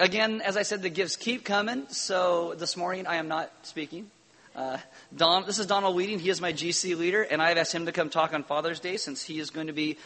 again, 0.00 0.40
as 0.40 0.56
I 0.56 0.62
said, 0.62 0.82
the 0.82 0.90
gifts 0.90 1.16
keep 1.16 1.44
coming. 1.44 1.86
So 1.88 2.54
this 2.54 2.76
morning 2.76 3.06
I 3.06 3.16
am 3.16 3.28
not 3.28 3.52
speaking. 3.62 4.10
Uh, 4.56 4.78
Don, 5.14 5.46
this 5.46 5.58
is 5.58 5.66
Donald 5.66 5.94
Weeding. 5.94 6.18
He 6.18 6.30
is 6.30 6.40
my 6.40 6.52
GC 6.52 6.96
leader, 6.98 7.22
and 7.22 7.40
I've 7.40 7.56
asked 7.56 7.72
him 7.72 7.86
to 7.86 7.92
come 7.92 8.10
talk 8.10 8.34
on 8.34 8.42
Father's 8.42 8.80
Day 8.80 8.96
since 8.96 9.22
he 9.22 9.38
is 9.38 9.50
going 9.50 9.68
to 9.68 9.72
be 9.72 9.98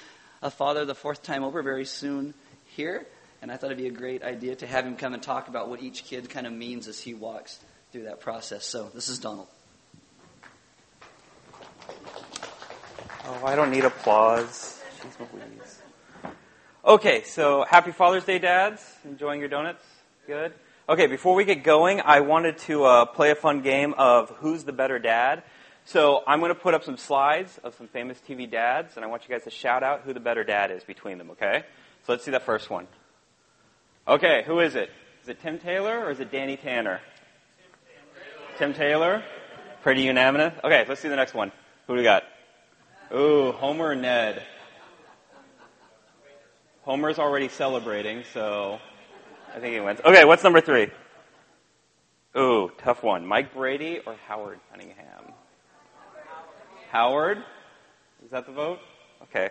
a 0.43 0.51
father 0.51 0.85
the 0.85 0.95
fourth 0.95 1.23
time 1.23 1.43
over 1.45 1.63
very 1.63 1.87
soon 1.87 2.35
here. 2.67 3.07
And 3.41 3.51
I 3.51 3.57
thought 3.57 3.67
it'd 3.67 3.79
be 3.79 3.87
a 3.87 3.91
great 3.91 4.23
idea 4.23 4.57
to 4.57 4.67
have 4.67 4.85
him 4.85 4.97
come 4.97 5.15
and 5.15 5.23
talk 5.23 5.49
about 5.49 5.69
what 5.69 5.83
each 5.83 6.05
kid 6.05 6.29
kind 6.29 6.47
of 6.47 6.53
means 6.53 6.89
as 6.89 7.01
he 7.01 7.15
walks 7.15 7.59
through 7.93 8.05
that 8.05 8.21
process. 8.21 8.65
So 8.65 8.91
this 8.95 9.09
is 9.09 9.19
Donald. 9.19 9.49
Oh, 13.27 13.43
I 13.45 13.55
don't 13.55 13.71
need 13.71 13.85
applause. 13.85 14.83
Okay, 16.87 17.23
so 17.23 17.65
happy 17.65 17.93
Father's 17.93 18.27
Day, 18.27 18.39
dads. 18.39 18.85
Enjoying 19.07 19.41
your 19.41 19.49
donuts? 19.49 19.83
Good. 20.27 20.53
Okay, 20.87 21.07
before 21.07 21.35
we 21.35 21.47
get 21.47 21.65
going, 21.65 22.03
I 22.03 22.21
wanted 22.21 22.59
to 22.59 22.85
uh, 22.85 23.05
play 23.07 23.31
a 23.31 23.35
fun 23.35 23.63
game 23.63 23.95
of 23.97 24.29
Who's 24.41 24.65
the 24.65 24.73
Better 24.75 24.99
Dad. 24.99 25.45
So 25.87 26.23
I'm 26.27 26.41
going 26.41 26.51
to 26.51 26.55
put 26.55 26.75
up 26.75 26.85
some 26.85 26.99
slides 26.99 27.59
of 27.65 27.75
some 27.75 27.89
famous 27.89 28.21
TV 28.29 28.51
dads, 28.51 28.97
and 28.97 29.05
I 29.05 29.09
want 29.09 29.23
you 29.27 29.35
guys 29.35 29.45
to 29.45 29.51
shout 29.51 29.83
out 29.83 30.03
who 30.03 30.13
the 30.13 30.21
better 30.21 30.45
dad 30.45 30.71
is 30.71 30.85
between 30.85 31.17
them, 31.17 31.31
okay? 31.31 31.65
So 32.07 32.13
let's 32.13 32.23
see 32.23 32.33
that 32.33 32.43
first 32.43 32.69
one. 32.69 32.87
Okay, 34.07 34.43
who 34.47 34.61
is 34.61 34.75
it? 34.75 34.91
Is 35.23 35.31
it 35.31 35.41
Tim 35.41 35.59
Taylor 35.59 36.05
or 36.05 36.11
is 36.11 36.21
it 36.21 36.31
Danny 36.31 36.59
Tanner? 36.59 37.01
Tim 38.59 38.75
Taylor. 38.75 39.25
Pretty 39.83 40.03
unanimous. 40.03 40.53
Okay, 40.63 40.85
let's 40.87 41.01
see 41.01 41.09
the 41.09 41.17
next 41.17 41.33
one. 41.33 41.51
Who 41.87 41.95
do 41.95 42.01
we 42.01 42.05
got? 42.05 42.25
Ooh, 43.11 43.53
Homer 43.53 43.93
and 43.93 44.03
Ned. 44.03 44.43
Homer's 46.85 47.19
already 47.19 47.49
celebrating, 47.49 48.25
so 48.35 48.79
I 49.55 49.59
think 49.59 49.73
he 49.73 49.81
wins. 49.81 50.01
Okay, 50.05 50.27
what's 50.27 50.45
number 50.45 50.61
three? 50.61 50.89
Ooh, 52.37 52.71
tough 52.77 53.03
one. 53.03 53.27
Mike 53.27 53.55
Brady 53.55 54.01
or 54.05 54.17
Howard 54.29 54.61
Cunningham? 54.71 55.33
Howard? 56.91 57.39
Is 58.23 58.31
that 58.33 58.45
the 58.45 58.53
vote? 58.53 58.81
Okay. 59.23 59.49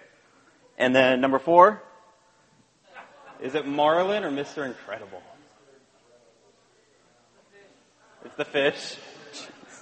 And 0.77 0.95
then 0.95 1.21
number 1.21 1.39
four? 1.39 1.81
Is 3.41 3.55
it 3.55 3.65
Marlin 3.65 4.23
or 4.23 4.29
Mr. 4.29 4.63
Incredible? 4.67 5.23
It's 8.25 8.35
the 8.35 8.45
fish. 8.45 8.95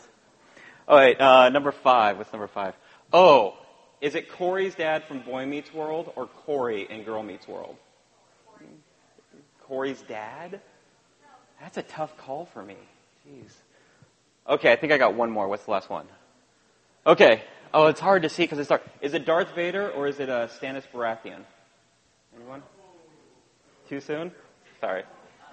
All 0.88 0.96
right, 0.96 1.20
uh, 1.20 1.50
number 1.50 1.74
five. 1.74 2.18
What's 2.18 2.32
number 2.32 2.48
five? 2.48 2.76
Oh, 3.12 3.58
is 4.02 4.16
it 4.16 4.32
Corey's 4.32 4.76
dad 4.76 5.04
from 5.04 5.20
Boy 5.20 5.46
Meets 5.46 5.74
World 5.74 6.12
or 6.16 6.26
Corey 6.26 6.88
in 6.90 7.04
Girl 7.04 7.22
Meets 7.22 7.48
World? 7.48 7.76
Corey's 9.62 10.02
dad? 10.02 10.60
That's 11.62 11.78
a 11.78 11.84
tough 11.84 12.18
call 12.18 12.46
for 12.46 12.64
me. 12.64 12.76
Jeez. 13.28 13.52
Okay, 14.50 14.72
I 14.72 14.76
think 14.76 14.92
I 14.92 14.98
got 14.98 15.14
one 15.14 15.30
more. 15.30 15.48
What's 15.48 15.66
the 15.66 15.72
last 15.72 15.90
one? 15.90 16.08
Okay. 17.06 17.44
Oh, 17.74 17.88
it's 17.88 18.00
hard 18.00 18.24
to 18.24 18.30
see 18.30 18.44
because 18.44 18.60
it's 18.60 18.70
dark. 18.70 18.84
Is 19.00 19.14
it 19.14 19.26
Darth 19.26 19.56
Vader 19.56 19.90
or 19.92 20.08
is 20.08 20.20
it 20.20 20.30
uh, 20.30 20.48
Stannis 20.48 20.84
Baratheon? 20.92 21.44
Anyone? 22.36 22.64
Too 23.88 24.02
soon? 24.02 24.32
Sorry. 24.82 25.04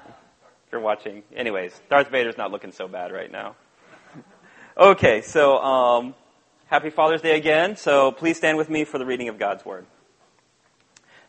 If 0.06 0.72
you're 0.72 0.80
watching. 0.80 1.22
Anyways, 1.34 1.80
Darth 1.88 2.10
Vader's 2.10 2.36
not 2.36 2.50
looking 2.50 2.72
so 2.72 2.88
bad 2.88 3.12
right 3.12 3.30
now. 3.30 3.54
okay, 4.76 5.20
so 5.20 5.58
um, 5.58 6.14
happy 6.68 6.90
Father's 6.90 7.22
Day 7.22 7.34
again. 7.34 7.76
So 7.76 8.12
please 8.12 8.36
stand 8.36 8.58
with 8.58 8.68
me 8.68 8.84
for 8.84 8.98
the 8.98 9.06
reading 9.06 9.28
of 9.28 9.38
God's 9.38 9.64
Word. 9.64 9.86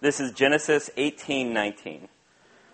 This 0.02 0.20
is 0.20 0.34
Genesis 0.34 0.90
18:19. 0.98 2.10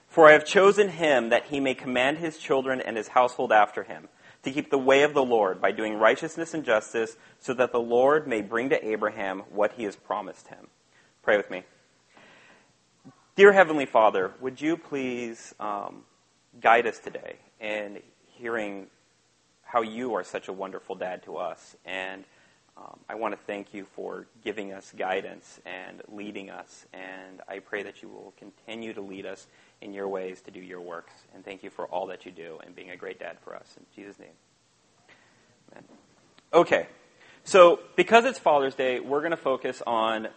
For 0.07 0.27
I 0.27 0.31
have 0.31 0.45
chosen 0.45 0.89
him 0.89 1.29
that 1.29 1.45
he 1.45 1.59
may 1.59 1.75
command 1.75 2.17
his 2.17 2.39
children 2.39 2.81
and 2.81 2.97
his 2.97 3.09
household 3.09 3.51
after 3.51 3.83
him, 3.83 4.09
to 4.43 4.51
keep 4.51 4.71
the 4.71 4.79
way 4.79 5.03
of 5.03 5.13
the 5.13 5.23
Lord 5.23 5.61
by 5.61 5.71
doing 5.71 5.99
righteousness 5.99 6.55
and 6.55 6.63
justice, 6.63 7.17
so 7.39 7.53
that 7.53 7.71
the 7.71 7.79
Lord 7.79 8.27
may 8.27 8.41
bring 8.41 8.69
to 8.69 8.87
Abraham 8.87 9.41
what 9.51 9.73
he 9.73 9.83
has 9.83 9.95
promised 9.95 10.47
him. 10.47 10.67
Pray 11.21 11.37
with 11.37 11.51
me. 11.51 11.63
Dear 13.35 13.51
Heavenly 13.51 13.85
Father, 13.85 14.31
would 14.39 14.59
you 14.59 14.75
please 14.75 15.53
um, 15.59 16.03
guide 16.59 16.87
us 16.87 16.97
today 16.97 17.35
in 17.59 18.01
hearing 18.25 18.87
how 19.63 19.81
you 19.81 20.15
are 20.15 20.23
such 20.23 20.47
a 20.47 20.53
wonderful 20.53 20.95
dad 20.95 21.21
to 21.23 21.37
us 21.37 21.75
and 21.85 22.23
um, 22.77 22.99
I 23.07 23.15
want 23.15 23.33
to 23.33 23.39
thank 23.47 23.73
you 23.73 23.85
for 23.95 24.27
giving 24.43 24.73
us 24.73 24.93
guidance 24.97 25.61
and 25.65 26.01
leading 26.09 26.49
us, 26.49 26.85
and 26.93 27.41
I 27.47 27.59
pray 27.59 27.83
that 27.83 28.01
you 28.01 28.09
will 28.09 28.33
continue 28.37 28.93
to 28.93 29.01
lead 29.01 29.25
us 29.25 29.47
in 29.81 29.93
your 29.93 30.09
ways 30.09 30.41
to 30.41 30.51
do 30.51 30.59
your 30.59 30.81
works. 30.81 31.13
And 31.33 31.43
thank 31.45 31.63
you 31.63 31.69
for 31.69 31.85
all 31.85 32.07
that 32.07 32.25
you 32.25 32.31
do 32.31 32.59
and 32.65 32.75
being 32.75 32.91
a 32.91 32.97
great 32.97 33.19
dad 33.19 33.37
for 33.43 33.55
us. 33.55 33.75
In 33.77 33.85
Jesus' 33.95 34.19
name. 34.19 34.29
Amen. 35.71 35.85
Okay, 36.53 36.87
so 37.45 37.79
because 37.95 38.25
it's 38.25 38.39
Father's 38.39 38.75
Day, 38.75 38.99
we're 38.99 39.21
going 39.21 39.31
to 39.31 39.37
focus 39.37 39.81
on 39.87 40.27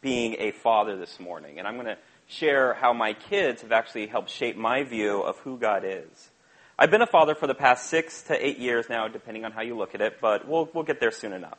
being 0.00 0.36
a 0.38 0.52
father 0.52 0.96
this 0.96 1.20
morning, 1.20 1.58
and 1.58 1.68
I'm 1.68 1.74
going 1.74 1.86
to 1.86 1.98
share 2.26 2.74
how 2.74 2.94
my 2.94 3.12
kids 3.12 3.62
have 3.62 3.72
actually 3.72 4.06
helped 4.06 4.30
shape 4.30 4.56
my 4.56 4.82
view 4.82 5.20
of 5.20 5.38
who 5.40 5.58
God 5.58 5.84
is. 5.84 6.30
I've 6.78 6.90
been 6.90 7.02
a 7.02 7.06
father 7.06 7.34
for 7.34 7.46
the 7.46 7.54
past 7.54 7.86
six 7.88 8.22
to 8.24 8.46
eight 8.46 8.58
years 8.58 8.88
now, 8.88 9.08
depending 9.08 9.44
on 9.44 9.52
how 9.52 9.62
you 9.62 9.76
look 9.76 9.94
at 9.94 10.00
it, 10.00 10.20
but 10.20 10.48
we'll, 10.48 10.68
we'll 10.72 10.84
get 10.84 11.00
there 11.00 11.10
soon 11.10 11.32
enough. 11.32 11.58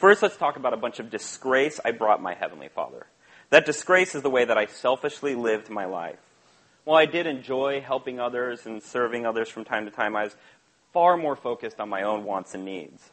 First, 0.00 0.22
let's 0.22 0.38
talk 0.38 0.56
about 0.56 0.72
a 0.72 0.78
bunch 0.78 0.98
of 0.98 1.10
disgrace 1.10 1.78
I 1.84 1.90
brought 1.90 2.22
my 2.22 2.32
Heavenly 2.32 2.68
Father. 2.68 3.04
That 3.50 3.66
disgrace 3.66 4.14
is 4.14 4.22
the 4.22 4.30
way 4.30 4.46
that 4.46 4.56
I 4.56 4.64
selfishly 4.64 5.34
lived 5.34 5.68
my 5.68 5.84
life. 5.84 6.18
While 6.84 6.96
I 6.96 7.04
did 7.04 7.26
enjoy 7.26 7.82
helping 7.82 8.18
others 8.18 8.64
and 8.64 8.82
serving 8.82 9.26
others 9.26 9.50
from 9.50 9.66
time 9.66 9.84
to 9.84 9.90
time, 9.90 10.16
I 10.16 10.24
was 10.24 10.36
far 10.94 11.18
more 11.18 11.36
focused 11.36 11.80
on 11.80 11.90
my 11.90 12.02
own 12.02 12.24
wants 12.24 12.54
and 12.54 12.64
needs. 12.64 13.10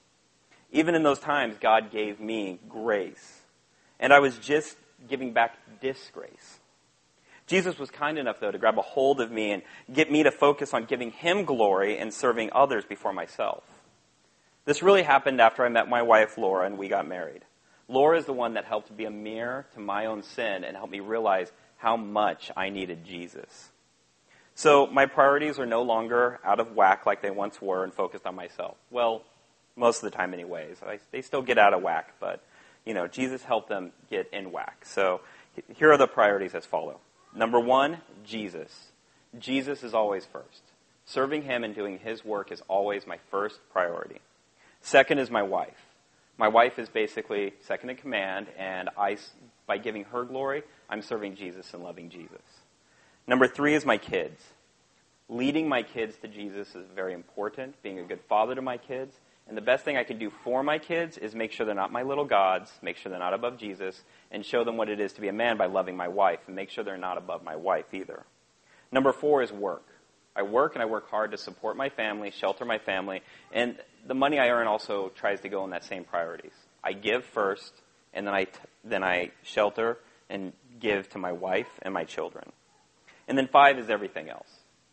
Even 0.72 0.96
in 0.96 1.04
those 1.04 1.20
times, 1.20 1.58
God 1.60 1.92
gave 1.92 2.22
me 2.22 2.58
grace. 2.70 3.42
And 4.00 4.14
I 4.14 4.20
was 4.20 4.38
just 4.38 4.78
giving 5.10 5.34
back 5.34 5.58
disgrace. 5.82 6.60
Jesus 7.48 7.78
was 7.78 7.92
kind 7.92 8.18
enough, 8.18 8.40
though, 8.40 8.52
to 8.52 8.58
grab 8.58 8.80
a 8.80 8.82
hold 8.82 9.20
of 9.20 9.30
me 9.30 9.52
and 9.52 9.62
get 9.92 10.10
me 10.10 10.24
to 10.24 10.32
focus 10.32 10.74
on 10.74 10.86
giving 10.86 11.12
Him 11.12 11.44
glory 11.44 11.98
and 11.98 12.14
serving 12.14 12.50
others 12.54 12.86
before 12.86 13.12
myself. 13.12 13.66
This 14.68 14.84
really 14.84 15.04
happened 15.04 15.40
after 15.40 15.66
I 15.66 15.70
met 15.70 15.88
my 15.88 16.02
wife, 16.02 16.38
Laura, 16.38 16.66
and 16.66 16.78
we 16.78 16.90
got 16.90 17.08
married. 17.08 17.46
Laura 17.88 18.18
is 18.18 18.26
the 18.26 18.34
one 18.34 18.56
that 18.56 18.66
helped 18.66 18.96
be 18.98 19.06
a 19.06 19.10
mirror 19.10 19.66
to 19.74 19.80
my 19.80 20.08
own 20.08 20.24
sin 20.24 20.66
and 20.66 20.76
helped 20.76 20.92
me 20.92 21.00
realize 21.00 21.50
how 21.78 21.96
much 21.96 22.52
I 22.58 22.68
needed 22.68 23.06
Jesus. 23.06 23.70
So 24.56 24.86
my 24.86 25.06
priorities 25.06 25.58
are 25.58 25.66
no 25.66 25.84
longer 25.84 26.42
out 26.44 26.60
of 26.60 26.74
whack 26.74 27.06
like 27.06 27.22
they 27.22 27.30
once 27.30 27.62
were 27.62 27.86
and 27.86 27.94
focused 27.94 28.26
on 28.26 28.36
myself. 28.36 28.76
Well, 28.92 29.24
most 29.78 30.04
of 30.04 30.12
the 30.12 30.18
time, 30.18 30.34
anyways. 30.34 30.84
I, 30.86 31.00
they 31.12 31.22
still 31.22 31.42
get 31.42 31.58
out 31.58 31.74
of 31.74 31.82
whack, 31.82 32.16
but 32.20 32.44
you 32.86 32.94
know, 32.94 33.08
Jesus 33.08 33.46
helped 33.46 33.70
them 33.70 33.94
get 34.10 34.28
in 34.34 34.52
whack. 34.52 34.84
So 34.84 35.22
here 35.76 35.94
are 35.94 35.98
the 35.98 36.08
priorities 36.08 36.54
as 36.54 36.66
follow. 36.66 37.00
Number 37.34 37.62
one, 37.62 38.00
Jesus. 38.26 38.88
Jesus 39.40 39.82
is 39.82 39.94
always 39.94 40.26
first. 40.26 40.64
Serving 41.06 41.44
Him 41.44 41.64
and 41.64 41.74
doing 41.74 42.00
His 42.00 42.26
work 42.26 42.52
is 42.52 42.62
always 42.68 43.08
my 43.08 43.20
first 43.32 43.62
priority. 43.72 44.20
Second 44.82 45.20
is 45.20 45.30
my 45.30 45.44
wife. 45.44 45.88
My 46.38 46.48
wife 46.48 46.78
is 46.78 46.88
basically 46.88 47.54
second 47.62 47.90
in 47.90 47.96
command, 47.96 48.48
and 48.58 48.90
I, 48.98 49.18
by 49.66 49.80
giving 49.80 50.04
her 50.06 50.24
glory, 50.24 50.64
I'm 50.90 51.02
serving 51.02 51.36
Jesus 51.36 51.74
and 51.74 51.84
loving 51.84 52.10
Jesus. 52.10 52.42
Number 53.26 53.48
three 53.48 53.74
is 53.74 53.86
my 53.86 53.98
kids. 53.98 54.44
Leading 55.30 55.68
my 55.68 55.84
kids 55.84 56.16
to 56.22 56.28
Jesus 56.28 56.74
is 56.76 56.86
very 56.96 57.14
important, 57.14 57.82
being 57.84 58.00
a 58.00 58.04
good 58.04 58.22
father 58.30 58.56
to 58.56 58.62
my 58.62 58.78
kids. 58.78 59.20
And 59.48 59.58
the 59.58 59.62
best 59.62 59.84
thing 59.84 59.98
I 59.98 60.04
can 60.04 60.20
do 60.20 60.32
for 60.44 60.62
my 60.62 60.78
kids 60.78 61.18
is 61.18 61.34
make 61.34 61.52
sure 61.52 61.66
they're 61.66 61.76
not 61.76 61.92
my 61.92 62.04
little 62.04 62.26
gods, 62.26 62.72
make 62.82 62.98
sure 62.98 63.10
they're 63.10 63.20
not 63.20 63.34
above 63.34 63.58
Jesus, 63.58 64.04
and 64.32 64.46
show 64.46 64.64
them 64.64 64.78
what 64.78 64.90
it 64.90 65.00
is 65.00 65.14
to 65.14 65.22
be 65.22 65.28
a 65.28 65.34
man 65.34 65.58
by 65.58 65.66
loving 65.66 65.98
my 65.98 66.08
wife, 66.08 66.40
and 66.48 66.56
make 66.56 66.70
sure 66.70 66.84
they're 66.84 66.98
not 66.98 67.18
above 67.18 67.44
my 67.44 67.56
wife 67.56 67.94
either. 67.94 68.24
Number 68.92 69.12
four 69.12 69.42
is 69.42 69.52
work. 69.52 69.86
I 70.38 70.44
work 70.44 70.76
and 70.76 70.82
I 70.82 70.86
work 70.86 71.10
hard 71.10 71.32
to 71.32 71.38
support 71.38 71.76
my 71.76 71.90
family, 71.90 72.32
shelter 72.32 72.64
my 72.64 72.78
family, 72.78 73.22
and 73.52 73.76
the 74.06 74.14
money 74.14 74.40
I 74.40 74.50
earn 74.50 74.68
also 74.68 75.10
tries 75.10 75.42
to 75.42 75.50
go 75.50 75.64
in 75.64 75.72
that 75.72 75.84
same 75.84 76.04
priorities. 76.04 76.54
I 76.84 76.94
give 76.94 77.26
first, 77.26 77.74
and 78.14 78.26
then 78.26 78.34
I, 78.34 78.44
t- 78.46 78.60
then 78.84 79.04
I 79.04 79.32
shelter 79.44 79.98
and 80.30 80.54
give 80.80 81.10
to 81.10 81.18
my 81.18 81.32
wife 81.32 81.80
and 81.82 81.94
my 81.94 82.04
children. 82.04 82.52
And 83.28 83.38
then 83.38 83.48
five 83.48 83.80
is 83.80 83.90
everything 83.90 84.30
else. 84.30 84.48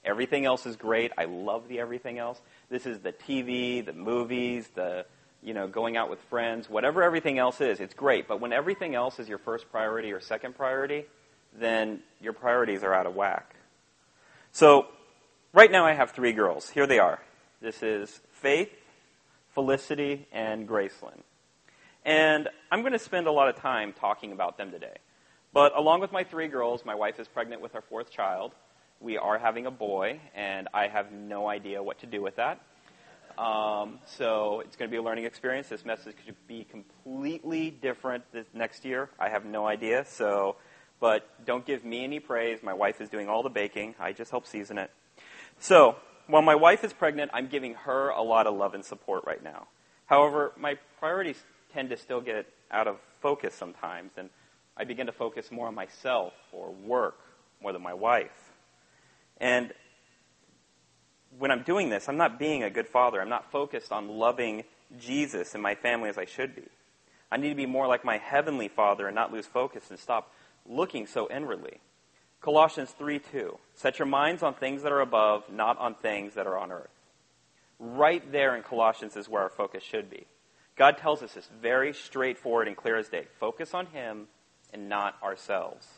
Everything 0.05 0.44
else 0.44 0.67
is 0.67 0.76
great. 0.76 1.12
I 1.17 1.26
love 1.26 1.69
the 1.69 1.79
everything 1.79 2.19
else. 2.19 2.41
This 2.69 2.87
is 2.87 3.00
the 3.00 3.12
TV, 3.12 3.85
the 3.85 3.93
movies, 3.93 4.69
the 4.75 5.06
you 5.43 5.52
know, 5.52 5.69
going 5.69 5.96
out 5.96 6.08
with 6.08 6.20
friends, 6.31 6.70
whatever 6.70 7.02
everything 7.02 7.38
else 7.38 7.61
is, 7.61 7.79
it's 7.79 7.93
great. 7.93 8.26
But 8.26 8.41
when 8.41 8.52
everything 8.52 8.94
else 8.94 9.19
is 9.19 9.29
your 9.29 9.37
first 9.37 9.70
priority 9.70 10.11
or 10.11 10.20
second 10.20 10.56
priority, 10.56 11.05
then 11.55 12.00
your 12.20 12.32
priorities 12.32 12.82
are 12.82 12.94
out 12.94 13.06
of 13.06 13.14
whack. 13.14 13.55
So 14.52 14.87
Right 15.55 15.71
now, 15.71 15.87
I 15.87 15.93
have 15.93 16.11
three 16.11 16.33
girls. 16.33 16.69
Here 16.69 16.85
they 16.85 16.99
are. 16.99 17.21
This 17.62 17.81
is 17.81 18.21
Faith, 18.33 18.73
Felicity, 19.51 20.27
and 20.33 20.69
Gracelyn. 20.69 21.21
And 22.05 22.49
I'm 22.73 22.81
going 22.81 22.93
to 22.93 22.99
spend 22.99 23.29
a 23.29 23.31
lot 23.31 23.49
of 23.49 23.55
time 23.55 23.93
talking 23.93 24.33
about 24.33 24.59
them 24.59 24.73
today. 24.73 24.97
But 25.53 25.79
along 25.79 26.01
with 26.01 26.11
my 26.11 26.25
three 26.25 26.49
girls, 26.49 26.85
my 26.85 26.97
wife 26.97 27.21
is 27.21 27.29
pregnant 27.29 27.62
with 27.62 27.77
our 27.77 27.83
fourth 27.83 28.11
child. 28.11 28.51
we 28.99 29.17
are 29.17 29.39
having 29.39 29.67
a 29.67 29.71
boy, 29.71 30.19
and 30.35 30.67
I 30.75 30.89
have 30.89 31.12
no 31.12 31.47
idea 31.47 31.81
what 31.81 32.01
to 32.01 32.06
do 32.06 32.21
with 32.21 32.35
that. 32.35 32.61
Um, 33.39 34.01
so 34.06 34.59
it's 34.59 34.75
going 34.75 34.91
to 34.91 34.93
be 34.93 34.99
a 34.99 35.03
learning 35.03 35.25
experience. 35.25 35.69
This 35.69 35.85
message 35.85 36.17
could 36.27 36.35
be 36.49 36.65
completely 36.65 37.71
different 37.71 38.25
this 38.33 38.47
next 38.55 38.85
year. 38.85 39.09
I 39.21 39.29
have 39.29 39.45
no 39.45 39.69
idea. 39.69 40.05
So, 40.05 40.56
but 40.99 41.29
don't 41.47 41.65
give 41.65 41.85
me 41.85 42.03
any 42.03 42.19
praise. 42.19 42.59
My 42.61 42.75
wife 42.75 43.01
is 43.01 43.09
doing 43.09 43.29
all 43.29 43.45
the 43.45 43.51
baking. 43.51 43.95
I 44.01 44.11
just 44.11 44.33
help 44.33 44.49
season 44.49 44.79
it. 44.79 44.91
So, 45.59 45.97
while 46.27 46.43
my 46.43 46.55
wife 46.55 46.85
is 46.85 46.93
pregnant, 46.93 47.31
I'm 47.35 47.49
giving 47.49 47.75
her 47.75 48.09
a 48.11 48.23
lot 48.23 48.47
of 48.47 48.55
love 48.55 48.75
and 48.75 48.85
support 48.85 49.25
right 49.27 49.43
now. 49.43 49.67
However, 50.06 50.53
my 50.56 50.79
priorities 50.99 51.43
tend 51.73 51.91
to 51.91 51.97
still 51.97 52.21
get 52.21 52.47
out 52.71 52.87
of 52.87 52.99
focus 53.21 53.55
sometimes, 53.55 54.12
and 54.17 54.31
I 54.77 54.85
begin 54.85 55.06
to 55.06 55.12
focus 55.12 55.51
more 55.51 55.69
on 55.69 55.75
myself 55.75 56.33
or 56.53 56.73
work 56.73 57.19
more 57.62 57.73
than 57.73 57.83
my 57.83 57.95
wife. 57.95 58.53
And 59.39 59.73
when 61.39 61.51
I'm 61.51 61.62
doing 61.62 61.89
this, 61.89 62.09
I'm 62.09 62.17
not 62.17 62.39
being 62.39 62.62
a 62.62 62.71
good 62.71 62.87
father. 62.87 63.21
I'm 63.21 63.29
not 63.29 63.51
focused 63.51 63.93
on 63.93 64.09
loving 64.09 64.65
Jesus 64.99 65.55
and 65.55 65.62
my 65.62 65.75
family 65.75 66.09
as 66.09 66.19
I 66.19 66.25
should 66.25 66.55
be. 66.55 66.65
I 67.31 67.37
need 67.37 67.49
to 67.49 67.55
be 67.55 67.67
more 67.67 67.89
like 67.89 68.05
my 68.05 68.19
heavenly 68.19 68.69
Father 68.69 69.06
and 69.06 69.15
not 69.15 69.33
lose 69.33 69.47
focus 69.47 69.91
and 69.91 69.99
stop 69.99 70.33
looking 70.67 71.06
so 71.06 71.29
inwardly. 71.31 71.81
Colossians 72.44 72.91
3 72.99 73.20
2. 73.20 73.58
Set 73.75 73.99
your 73.99 74.05
minds 74.05 74.43
on 74.43 74.52
things 74.52 74.82
that 74.82 74.93
are 74.93 75.00
above, 75.00 75.44
not 75.50 75.79
on 75.79 75.94
things 75.94 76.35
that 76.35 76.46
are 76.46 76.58
on 76.58 76.70
earth. 76.70 76.91
Right 77.79 78.23
there 78.31 78.55
in 78.55 78.62
Colossians 78.62 79.17
is 79.17 79.31
where 79.31 79.41
our 79.41 79.49
focus 79.49 79.82
should 79.82 80.11
be. 80.11 80.26
God 80.76 80.99
tells 80.99 81.23
us 81.23 81.32
this 81.32 81.49
very 81.62 81.94
straightforward 81.94 82.69
and 82.69 82.76
clear 82.76 82.99
as 82.99 83.08
day. 83.08 83.29
Focus 83.41 83.73
on 83.73 83.87
Him 83.87 84.26
and 84.75 84.91
not 84.91 85.17
ourselves. 85.23 85.88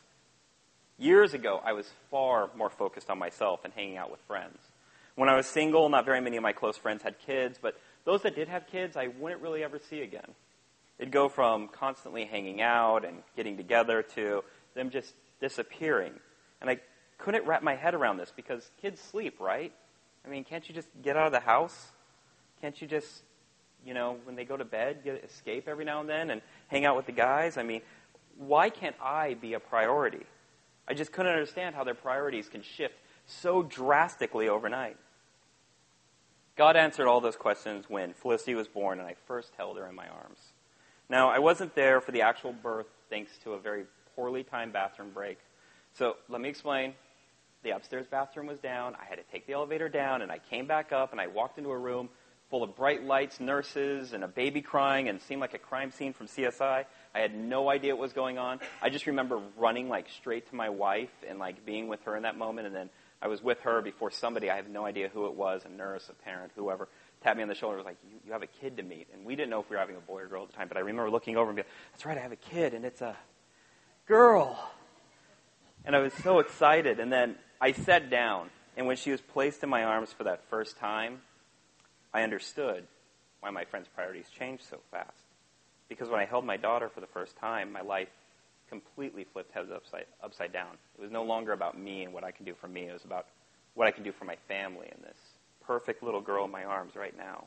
Years 0.99 1.35
ago, 1.35 1.61
I 1.65 1.73
was 1.73 1.91
far 2.13 2.49
more 2.57 2.71
focused 2.71 3.11
on 3.11 3.19
myself 3.19 3.65
and 3.65 3.75
hanging 3.75 3.97
out 3.97 4.13
with 4.13 4.21
friends. 4.29 4.59
When 5.17 5.29
I 5.29 5.35
was 5.35 5.47
single, 5.47 5.89
not 5.89 6.05
very 6.05 6.21
many 6.21 6.37
of 6.37 6.45
my 6.45 6.53
close 6.53 6.77
friends 6.77 7.03
had 7.03 7.19
kids, 7.19 7.59
but 7.61 7.77
those 8.05 8.23
that 8.23 8.37
did 8.37 8.47
have 8.47 8.69
kids, 8.69 8.97
I 8.97 9.09
wouldn't 9.09 9.43
really 9.43 9.65
ever 9.65 9.81
see 9.81 10.01
again. 10.01 10.31
It'd 11.01 11.13
go 11.13 11.29
from 11.29 11.67
constantly 11.67 12.25
hanging 12.25 12.63
out 12.63 13.05
and 13.05 13.25
getting 13.35 13.57
together 13.57 14.05
to 14.15 14.45
them 14.75 14.91
just 14.91 15.13
disappearing. 15.41 16.13
And 16.61 16.71
I 16.71 16.79
couldn't 17.19 17.47
wrap 17.47 17.63
my 17.63 17.75
head 17.75 17.95
around 17.95 18.19
this 18.19 18.33
because 18.35 18.71
kids 18.81 19.01
sleep, 19.01 19.41
right? 19.41 19.73
I 20.25 20.29
mean, 20.29 20.45
can't 20.45 20.69
you 20.69 20.75
just 20.75 20.89
get 21.03 21.17
out 21.17 21.27
of 21.27 21.33
the 21.33 21.41
house? 21.41 21.89
Can't 22.61 22.81
you 22.81 22.89
just, 22.89 23.23
you 23.85 23.95
know, 23.95 24.17
when 24.25 24.37
they 24.37 24.45
go 24.45 24.57
to 24.57 24.65
bed, 24.65 25.05
get 25.05 25.23
escape 25.25 25.69
every 25.69 25.85
now 25.85 26.01
and 26.01 26.09
then 26.09 26.31
and 26.31 26.41
hang 26.69 26.85
out 26.85 26.97
with 26.97 27.07
the 27.07 27.13
guys? 27.13 27.57
I 27.57 27.63
mean, 27.63 27.83
why 28.37 28.71
can't 28.71 28.97
I 29.01 29.35
be 29.35 29.55
a 29.55 29.61
priority? 29.61 30.25
I 30.89 30.95
just 30.95 31.13
couldn't 31.13 31.33
understand 31.33 31.75
how 31.75 31.85
their 31.85 31.95
priorities 31.95 32.49
can 32.49 32.63
shift 32.63 32.95
so 33.27 33.63
drastically 33.63 34.49
overnight. 34.49 34.97
God 36.57 36.77
answered 36.77 37.07
all 37.07 37.21
those 37.21 37.37
questions 37.37 37.85
when 37.89 38.15
Felicity 38.15 38.55
was 38.55 38.67
born 38.67 38.99
and 38.99 39.07
I 39.07 39.15
first 39.27 39.53
held 39.57 39.77
her 39.77 39.87
in 39.87 39.95
my 39.95 40.09
arms. 40.09 40.39
Now, 41.09 41.29
I 41.29 41.39
wasn't 41.39 41.75
there 41.75 42.01
for 42.01 42.13
the 42.13 42.23
actual 42.23 42.53
birth 42.53 42.87
thanks 43.11 43.37
to 43.45 43.53
a 43.53 43.59
very 43.59 43.85
poorly 44.15 44.43
timed 44.43 44.73
bathroom 44.73 45.11
break. 45.11 45.39
So 45.99 46.17
let 46.29 46.41
me 46.41 46.49
explain. 46.49 46.93
The 47.63 47.71
upstairs 47.71 48.07
bathroom 48.07 48.47
was 48.47 48.59
down. 48.59 48.95
I 49.01 49.07
had 49.07 49.17
to 49.17 49.25
take 49.33 49.47
the 49.47 49.55
elevator 49.55 49.89
down, 49.89 50.21
and 50.21 50.31
I 50.31 50.39
came 50.39 50.67
back 50.67 50.93
up, 50.93 51.13
and 51.13 51.21
I 51.21 51.27
walked 51.27 51.57
into 51.59 51.71
a 51.71 51.79
room 51.79 52.11
full 52.51 52.63
of 52.63 52.77
bright 52.77 53.03
lights, 53.03 53.41
nurses, 53.41 54.13
and 54.13 54.23
a 54.23 54.29
baby 54.29 54.61
crying, 54.61 55.09
and 55.09 55.21
seemed 55.23 55.41
like 55.41 55.55
a 55.55 55.59
crime 55.59 55.91
scene 55.91 56.13
from 56.13 56.27
CSI. 56.29 56.85
I 57.15 57.19
had 57.19 57.35
no 57.35 57.71
idea 57.71 57.95
what 57.95 58.03
was 58.03 58.13
going 58.13 58.39
on. 58.39 58.61
I 58.83 58.91
just 58.91 59.07
remember 59.07 59.41
running 59.57 59.89
like 59.89 60.07
straight 60.11 60.49
to 60.51 60.55
my 60.55 60.69
wife 60.69 61.11
and 61.27 61.39
like 61.39 61.65
being 61.65 61.89
with 61.89 62.03
her 62.05 62.15
in 62.15 62.23
that 62.23 62.37
moment, 62.37 62.67
and 62.67 62.77
then 62.77 62.91
I 63.23 63.29
was 63.29 63.43
with 63.43 63.61
her 63.61 63.81
before 63.81 64.11
somebody, 64.11 64.51
I 64.51 64.57
have 64.57 64.69
no 64.69 64.85
idea 64.85 65.09
who 65.09 65.27
it 65.27 65.35
was, 65.35 65.63
a 65.65 65.71
nurse, 65.71 66.09
a 66.11 66.13
parent, 66.13 66.53
whoever, 66.55 66.89
tapped 67.23 67.39
me 67.39 67.43
on 67.43 67.49
the 67.49 67.55
shoulder 67.55 67.79
and 67.79 67.87
was 67.87 67.91
like, 67.91 67.99
you, 68.09 68.19
you 68.27 68.33
have 68.33 68.43
a 68.43 68.47
kid 68.47 68.77
to 68.77 68.83
meet. 68.83 69.09
And 69.15 69.25
we 69.25 69.35
didn't 69.35 69.49
know 69.49 69.61
if 69.61 69.71
we 69.71 69.77
were 69.77 69.81
having 69.81 69.97
a 69.97 70.01
boy 70.01 70.21
or 70.21 70.27
girl 70.27 70.43
at 70.43 70.51
the 70.51 70.57
time, 70.57 70.69
but 70.69 70.77
I 70.77 70.81
remember 70.81 71.11
looking 71.11 71.39
over 71.39 71.49
and 71.49 71.57
being, 71.57 71.67
that's 71.93 72.05
right, 72.05 72.19
I 72.19 72.21
have 72.21 72.33
a 72.33 72.37
kid, 72.37 72.75
and 72.75 72.85
it's 72.85 73.01
a 73.01 73.17
girl. 74.07 74.71
And 75.87 75.97
I 75.97 76.01
was 76.01 76.13
so 76.13 76.41
excited. 76.41 77.01
And 77.01 77.13
then 77.13 77.37
I 77.61 77.73
sat 77.73 78.11
down, 78.11 78.51
and 78.77 78.87
when 78.87 78.97
she 78.97 79.13
was 79.13 79.21
placed 79.21 79.63
in 79.63 79.71
my 79.71 79.85
arms 79.85 80.13
for 80.13 80.25
that 80.25 80.43
first 80.51 80.77
time, 80.79 81.23
I 82.13 82.23
understood 82.23 82.87
why 83.41 83.51
my 83.51 83.65
friend's 83.65 83.89
priorities 83.95 84.27
changed 84.37 84.65
so 84.69 84.79
fast. 84.91 85.23
Because 85.89 86.09
when 86.09 86.21
I 86.21 86.25
held 86.25 86.45
my 86.45 86.57
daughter 86.57 86.89
for 86.89 87.01
the 87.01 87.07
first 87.07 87.37
time, 87.37 87.73
my 87.73 87.83
life 87.83 88.09
completely 88.69 89.25
flipped 89.25 89.53
heads 89.53 89.71
upside, 89.71 90.07
upside 90.23 90.53
down. 90.53 90.73
It 90.99 91.03
was 91.03 91.13
no 91.13 91.23
longer 91.23 91.53
about 91.53 91.79
me 91.79 92.03
and 92.03 92.13
what 92.13 92.25
I 92.25 92.33
can 92.33 92.45
do 92.45 92.55
for 92.61 92.67
me. 92.67 92.89
It 92.89 92.93
was 92.93 93.05
about 93.05 93.27
what 93.75 93.87
I 93.87 93.93
can 93.93 94.03
do 94.03 94.11
for 94.11 94.25
my 94.25 94.37
family 94.49 94.89
and 94.91 95.03
this 95.05 95.19
perfect 95.65 96.03
little 96.03 96.21
girl 96.21 96.45
in 96.45 96.51
my 96.51 96.65
arms 96.65 96.97
right 96.97 97.17
now. 97.17 97.45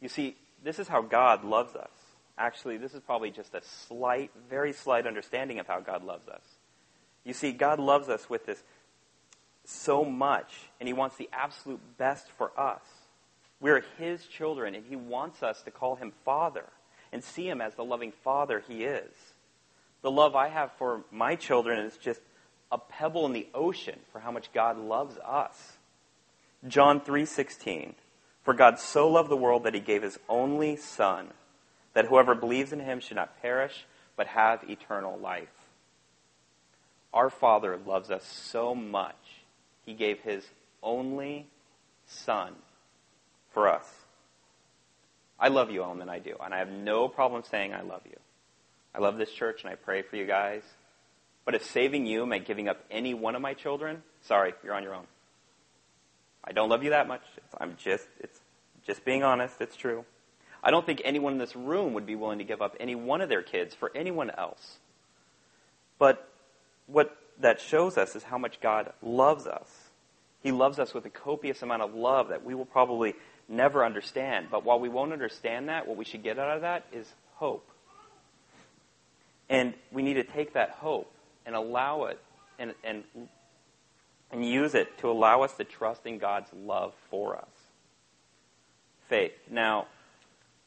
You 0.00 0.08
see, 0.08 0.36
this 0.62 0.78
is 0.78 0.88
how 0.88 1.00
God 1.00 1.44
loves 1.44 1.74
us. 1.74 1.90
Actually, 2.36 2.76
this 2.76 2.92
is 2.92 3.00
probably 3.00 3.30
just 3.30 3.54
a 3.54 3.62
slight, 3.62 4.30
very 4.50 4.72
slight 4.72 5.06
understanding 5.06 5.58
of 5.58 5.66
how 5.66 5.80
God 5.80 6.04
loves 6.04 6.28
us. 6.28 6.42
You 7.26 7.34
see, 7.34 7.52
God 7.52 7.80
loves 7.80 8.08
us 8.08 8.30
with 8.30 8.46
this 8.46 8.62
so 9.64 10.04
much, 10.04 10.54
and 10.80 10.86
He 10.86 10.92
wants 10.92 11.16
the 11.16 11.28
absolute 11.32 11.80
best 11.98 12.30
for 12.38 12.58
us. 12.58 12.82
We're 13.60 13.84
His 13.98 14.24
children, 14.26 14.76
and 14.76 14.86
He 14.86 14.94
wants 14.94 15.42
us 15.42 15.60
to 15.62 15.72
call 15.72 15.96
Him 15.96 16.12
Father 16.24 16.64
and 17.12 17.24
see 17.24 17.48
Him 17.48 17.60
as 17.60 17.74
the 17.74 17.84
loving 17.84 18.12
Father 18.22 18.62
He 18.68 18.84
is. 18.84 19.12
The 20.02 20.10
love 20.10 20.36
I 20.36 20.48
have 20.48 20.70
for 20.78 21.02
my 21.10 21.34
children 21.34 21.84
is 21.84 21.96
just 21.96 22.20
a 22.70 22.78
pebble 22.78 23.26
in 23.26 23.32
the 23.32 23.48
ocean 23.52 23.98
for 24.12 24.20
how 24.20 24.30
much 24.30 24.52
God 24.52 24.78
loves 24.78 25.16
us. 25.18 25.78
John 26.68 27.00
3:16 27.00 27.94
For 28.42 28.54
God 28.54 28.78
so 28.78 29.08
loved 29.08 29.30
the 29.30 29.36
world 29.36 29.64
that 29.64 29.74
he 29.74 29.80
gave 29.80 30.02
his 30.02 30.18
only 30.28 30.76
son 30.76 31.32
that 31.92 32.06
whoever 32.06 32.36
believes 32.36 32.72
in 32.72 32.80
him 32.80 33.00
should 33.00 33.16
not 33.16 33.40
perish 33.42 33.84
but 34.16 34.28
have 34.28 34.68
eternal 34.68 35.18
life. 35.18 35.55
Our 37.16 37.30
Father 37.30 37.78
loves 37.78 38.10
us 38.10 38.22
so 38.26 38.74
much. 38.74 39.16
He 39.86 39.94
gave 39.94 40.20
his 40.20 40.44
only 40.82 41.46
son 42.06 42.52
for 43.54 43.70
us. 43.70 43.90
I 45.40 45.48
love 45.48 45.70
you, 45.70 45.82
Ellen, 45.82 46.02
and 46.02 46.10
I 46.10 46.18
do, 46.18 46.36
and 46.44 46.52
I 46.52 46.58
have 46.58 46.68
no 46.68 47.08
problem 47.08 47.42
saying 47.50 47.72
I 47.72 47.80
love 47.80 48.02
you. 48.04 48.18
I 48.94 48.98
love 48.98 49.16
this 49.16 49.32
church 49.32 49.62
and 49.62 49.72
I 49.72 49.76
pray 49.76 50.02
for 50.02 50.16
you 50.16 50.26
guys. 50.26 50.60
But 51.46 51.54
if 51.54 51.64
saving 51.64 52.04
you 52.04 52.26
meant 52.26 52.44
giving 52.44 52.68
up 52.68 52.84
any 52.90 53.14
one 53.14 53.34
of 53.34 53.40
my 53.40 53.54
children, 53.54 54.02
sorry, 54.24 54.52
you're 54.62 54.74
on 54.74 54.82
your 54.82 54.94
own. 54.94 55.06
I 56.44 56.52
don't 56.52 56.68
love 56.68 56.82
you 56.84 56.90
that 56.90 57.08
much. 57.08 57.22
I'm 57.58 57.76
just, 57.82 58.06
it's 58.20 58.38
just 58.86 59.06
being 59.06 59.22
honest. 59.22 59.58
It's 59.62 59.74
true. 59.74 60.04
I 60.62 60.70
don't 60.70 60.84
think 60.84 61.00
anyone 61.02 61.32
in 61.32 61.38
this 61.38 61.56
room 61.56 61.94
would 61.94 62.04
be 62.04 62.14
willing 62.14 62.40
to 62.40 62.44
give 62.44 62.60
up 62.60 62.76
any 62.78 62.94
one 62.94 63.22
of 63.22 63.30
their 63.30 63.42
kids 63.42 63.74
for 63.74 63.90
anyone 63.94 64.30
else. 64.30 64.76
But 65.98 66.30
what 66.86 67.16
that 67.40 67.60
shows 67.60 67.98
us 67.98 68.16
is 68.16 68.22
how 68.22 68.38
much 68.38 68.60
God 68.60 68.92
loves 69.02 69.46
us. 69.46 69.68
He 70.42 70.52
loves 70.52 70.78
us 70.78 70.94
with 70.94 71.04
a 71.06 71.10
copious 71.10 71.62
amount 71.62 71.82
of 71.82 71.94
love 71.94 72.28
that 72.28 72.44
we 72.44 72.54
will 72.54 72.66
probably 72.66 73.14
never 73.48 73.84
understand. 73.84 74.46
But 74.50 74.64
while 74.64 74.78
we 74.78 74.88
won't 74.88 75.12
understand 75.12 75.68
that, 75.68 75.86
what 75.86 75.96
we 75.96 76.04
should 76.04 76.22
get 76.22 76.38
out 76.38 76.54
of 76.56 76.62
that 76.62 76.86
is 76.92 77.06
hope. 77.34 77.68
And 79.48 79.74
we 79.92 80.02
need 80.02 80.14
to 80.14 80.24
take 80.24 80.54
that 80.54 80.70
hope 80.70 81.12
and 81.44 81.54
allow 81.54 82.04
it 82.04 82.20
and, 82.58 82.74
and, 82.82 83.04
and 84.30 84.44
use 84.44 84.74
it 84.74 84.98
to 84.98 85.10
allow 85.10 85.42
us 85.42 85.52
to 85.54 85.64
trust 85.64 86.06
in 86.06 86.18
God's 86.18 86.50
love 86.52 86.94
for 87.10 87.36
us. 87.36 87.44
Faith. 89.08 89.32
Now, 89.48 89.86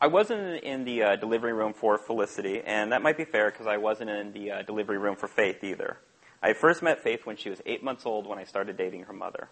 I 0.02 0.08
wasn't 0.08 0.64
in 0.64 0.86
the 0.86 1.04
uh, 1.04 1.16
delivery 1.18 1.52
room 1.52 1.74
for 1.74 1.98
Felicity, 1.98 2.62
and 2.66 2.94
that 2.94 3.02
might 3.02 3.18
be 3.18 3.26
fair 3.26 3.52
because 3.52 3.68
I 3.68 3.76
wasn't 3.76 4.10
in 4.10 4.32
the 4.32 4.52
uh, 4.52 4.62
delivery 4.62 4.98
room 4.98 5.18
for 5.18 5.28
Faith 5.28 5.62
either. 5.62 5.98
I 6.42 6.54
first 6.54 6.82
met 6.82 7.04
Faith 7.04 7.26
when 7.26 7.36
she 7.36 7.50
was 7.50 7.62
eight 7.66 7.84
months 7.84 8.06
old 8.06 8.26
when 8.26 8.40
I 8.40 8.46
started 8.46 8.78
dating 8.78 9.04
her 9.04 9.14
mother. 9.14 9.50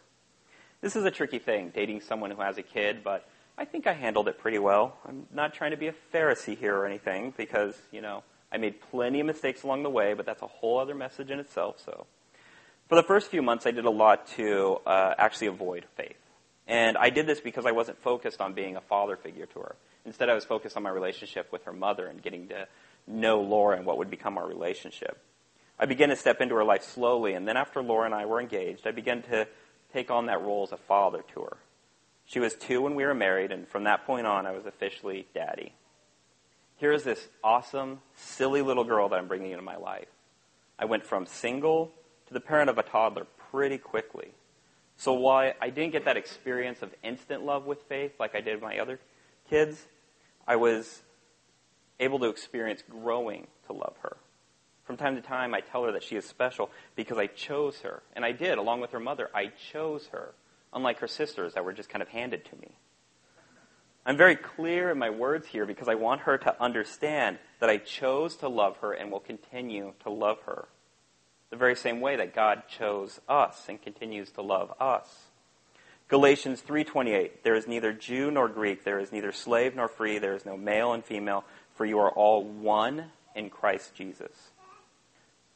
This 0.79 0.95
is 0.95 1.03
a 1.03 1.11
tricky 1.11 1.39
thing, 1.39 1.73
dating 1.75 1.99
someone 1.99 2.31
who 2.31 2.41
has 2.41 2.57
a 2.57 2.63
kid, 2.63 3.03
but 3.03 3.27
I 3.57 3.65
think 3.65 3.87
I 3.87 3.93
handled 3.93 4.29
it 4.29 4.37
pretty 4.37 4.57
well. 4.57 4.97
I'm 5.05 5.25
not 5.33 5.53
trying 5.53 5.71
to 5.71 5.77
be 5.77 5.87
a 5.87 5.93
Pharisee 6.13 6.57
here 6.57 6.77
or 6.77 6.85
anything 6.85 7.33
because, 7.35 7.75
you 7.91 7.99
know, 7.99 8.23
I 8.49 8.57
made 8.57 8.79
plenty 8.79 9.19
of 9.19 9.25
mistakes 9.25 9.63
along 9.63 9.83
the 9.83 9.89
way, 9.89 10.13
but 10.13 10.25
that's 10.25 10.43
a 10.43 10.47
whole 10.47 10.79
other 10.79 10.95
message 10.95 11.29
in 11.29 11.39
itself. 11.39 11.81
So, 11.83 12.07
for 12.87 12.95
the 12.95 13.03
first 13.03 13.29
few 13.29 13.41
months, 13.41 13.65
I 13.65 13.71
did 13.71 13.83
a 13.83 13.89
lot 13.89 14.27
to 14.37 14.77
uh, 14.85 15.13
actually 15.17 15.47
avoid 15.47 15.83
faith. 15.97 16.15
And 16.67 16.97
I 16.97 17.09
did 17.09 17.27
this 17.27 17.39
because 17.39 17.65
I 17.65 17.71
wasn't 17.71 18.01
focused 18.01 18.41
on 18.41 18.53
being 18.53 18.75
a 18.75 18.81
father 18.81 19.15
figure 19.15 19.45
to 19.45 19.59
her. 19.59 19.75
Instead, 20.05 20.29
I 20.29 20.35
was 20.35 20.43
focused 20.43 20.75
on 20.75 20.83
my 20.83 20.89
relationship 20.89 21.51
with 21.51 21.63
her 21.63 21.73
mother 21.73 22.07
and 22.07 22.21
getting 22.21 22.49
to 22.49 22.67
know 23.07 23.41
Laura 23.41 23.77
and 23.77 23.85
what 23.85 23.97
would 23.97 24.09
become 24.09 24.37
our 24.37 24.47
relationship. 24.47 25.17
I 25.79 25.85
began 25.85 26.09
to 26.09 26.15
step 26.15 26.41
into 26.41 26.55
her 26.55 26.63
life 26.63 26.83
slowly, 26.83 27.33
and 27.33 27.47
then 27.47 27.55
after 27.55 27.81
Laura 27.81 28.05
and 28.05 28.15
I 28.15 28.25
were 28.25 28.41
engaged, 28.41 28.85
I 28.85 28.91
began 28.91 29.21
to 29.23 29.47
take 29.93 30.11
on 30.11 30.25
that 30.25 30.41
role 30.41 30.63
as 30.63 30.71
a 30.71 30.77
father 30.77 31.23
to 31.33 31.41
her. 31.43 31.57
She 32.25 32.39
was 32.39 32.55
two 32.55 32.81
when 32.81 32.95
we 32.95 33.05
were 33.05 33.13
married, 33.13 33.51
and 33.51 33.67
from 33.67 33.85
that 33.85 34.05
point 34.05 34.27
on, 34.27 34.45
I 34.45 34.51
was 34.51 34.65
officially 34.65 35.27
daddy. 35.33 35.73
Here's 36.77 37.03
this 37.03 37.27
awesome, 37.43 38.01
silly 38.15 38.61
little 38.61 38.83
girl 38.83 39.07
that 39.09 39.17
I'm 39.17 39.27
bringing 39.27 39.51
into 39.51 39.63
my 39.63 39.77
life. 39.77 40.09
I 40.77 40.85
went 40.85 41.05
from 41.05 41.25
single 41.25 41.91
to 42.27 42.33
the 42.33 42.39
parent 42.41 42.69
of 42.69 42.77
a 42.77 42.83
toddler 42.83 43.25
pretty 43.51 43.77
quickly. 43.77 44.31
So 44.97 45.13
while 45.13 45.53
I 45.61 45.69
didn't 45.69 45.91
get 45.91 46.05
that 46.05 46.17
experience 46.17 46.81
of 46.81 46.93
instant 47.03 47.43
love 47.45 47.65
with 47.65 47.81
faith 47.83 48.13
like 48.19 48.35
I 48.35 48.41
did 48.41 48.55
with 48.55 48.63
my 48.63 48.79
other 48.79 48.99
kids, 49.49 49.85
I 50.47 50.55
was 50.55 51.03
able 51.99 52.19
to 52.19 52.29
experience 52.29 52.83
growing 52.89 53.47
to 53.67 53.73
love 53.73 53.95
her. 54.01 54.17
From 54.85 54.97
time 54.97 55.15
to 55.15 55.21
time, 55.21 55.53
I 55.53 55.61
tell 55.61 55.83
her 55.83 55.91
that 55.91 56.03
she 56.03 56.15
is 56.15 56.25
special 56.25 56.71
because 56.95 57.17
I 57.17 57.27
chose 57.27 57.81
her. 57.81 58.01
And 58.15 58.23
I 58.23 58.31
did, 58.31 58.57
along 58.57 58.81
with 58.81 58.91
her 58.91 58.99
mother. 58.99 59.29
I 59.35 59.51
chose 59.71 60.07
her, 60.07 60.33
unlike 60.73 60.99
her 60.99 61.07
sisters 61.07 61.53
that 61.53 61.65
were 61.65 61.73
just 61.73 61.89
kind 61.89 62.01
of 62.01 62.07
handed 62.07 62.45
to 62.45 62.55
me. 62.55 62.77
I'm 64.05 64.15
very 64.15 64.37
clear 64.37 64.89
in 64.89 64.97
my 64.97 65.09
words 65.09 65.47
here 65.47 65.65
because 65.65 65.89
I 65.89 65.95
want 65.95 66.21
her 66.21 66.37
to 66.37 66.63
understand 66.63 67.37
that 67.59 67.69
I 67.69 67.77
chose 67.77 68.37
to 68.37 68.47
love 68.47 68.77
her 68.77 68.93
and 68.93 69.11
will 69.11 69.19
continue 69.19 69.93
to 70.03 70.09
love 70.09 70.39
her. 70.45 70.69
The 71.49 71.57
very 71.57 71.75
same 71.75 72.01
way 72.01 72.15
that 72.17 72.35
God 72.35 72.63
chose 72.67 73.21
us 73.27 73.65
and 73.69 73.81
continues 73.81 74.31
to 74.31 74.41
love 74.41 74.73
us. 74.79 75.27
Galatians 76.09 76.61
3:28 76.61 77.43
There 77.43 77.55
is 77.55 77.67
neither 77.67 77.93
Jew 77.93 78.31
nor 78.31 78.47
Greek 78.47 78.83
there 78.83 78.99
is 78.99 79.11
neither 79.11 79.31
slave 79.31 79.75
nor 79.75 79.87
free 79.87 80.19
there 80.19 80.35
is 80.35 80.45
no 80.45 80.55
male 80.55 80.93
and 80.93 81.03
female 81.03 81.43
for 81.73 81.85
you 81.85 81.99
are 81.99 82.11
all 82.11 82.43
one 82.43 83.11
in 83.35 83.49
Christ 83.49 83.93
Jesus. 83.93 84.51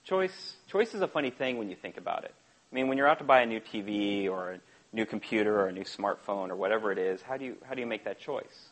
Choice 0.03 0.55
choice 0.67 0.93
is 0.93 1.01
a 1.01 1.07
funny 1.07 1.29
thing 1.29 1.57
when 1.57 1.69
you 1.69 1.75
think 1.75 1.98
about 1.98 2.25
it. 2.25 2.33
I 2.71 2.75
mean 2.75 2.88
when 2.88 2.98
you're 2.98 3.07
out 3.07 3.19
to 3.19 3.24
buy 3.24 3.41
a 3.41 3.45
new 3.45 3.60
TV 3.60 4.29
or 4.29 4.51
a 4.51 4.60
new 4.93 5.05
computer 5.05 5.60
or 5.60 5.67
a 5.67 5.71
new 5.71 5.83
smartphone 5.83 6.50
or 6.50 6.55
whatever 6.55 6.91
it 6.91 6.98
is, 6.98 7.21
how 7.21 7.38
do 7.38 7.45
you 7.45 7.57
how 7.65 7.74
do 7.74 7.79
you 7.81 7.88
make 7.88 8.03
that 8.05 8.19
choice? 8.19 8.69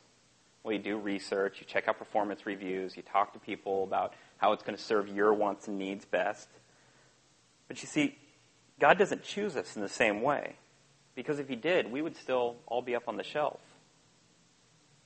Well, 0.63 0.73
you 0.73 0.79
do 0.79 0.97
research, 0.97 1.61
you 1.61 1.65
check 1.65 1.88
out 1.88 1.97
performance 1.97 2.45
reviews, 2.45 2.97
you 2.97 3.03
talk 3.03 3.31
to 3.33 3.39
people 3.39 3.83
about 3.83 4.13
how 4.38 4.51
it's 4.51 4.63
going 4.63 4.75
to 4.75 4.83
serve 4.83 5.07
your 5.07 5.33
wants 5.33 5.69
and 5.69 5.77
needs 5.77 6.03
best. 6.03 6.49
But 7.69 7.81
you 7.81 7.88
see, 7.88 8.17
God 8.79 8.97
doesn't 8.97 9.23
choose 9.23 9.55
us 9.55 9.77
in 9.77 9.81
the 9.81 9.88
same 9.88 10.21
way. 10.21 10.55
Because 11.15 11.39
if 11.39 11.47
He 11.47 11.55
did, 11.55 11.89
we 11.89 12.01
would 12.01 12.17
still 12.17 12.57
all 12.65 12.81
be 12.81 12.95
up 12.95 13.07
on 13.07 13.15
the 13.15 13.23
shelf. 13.23 13.61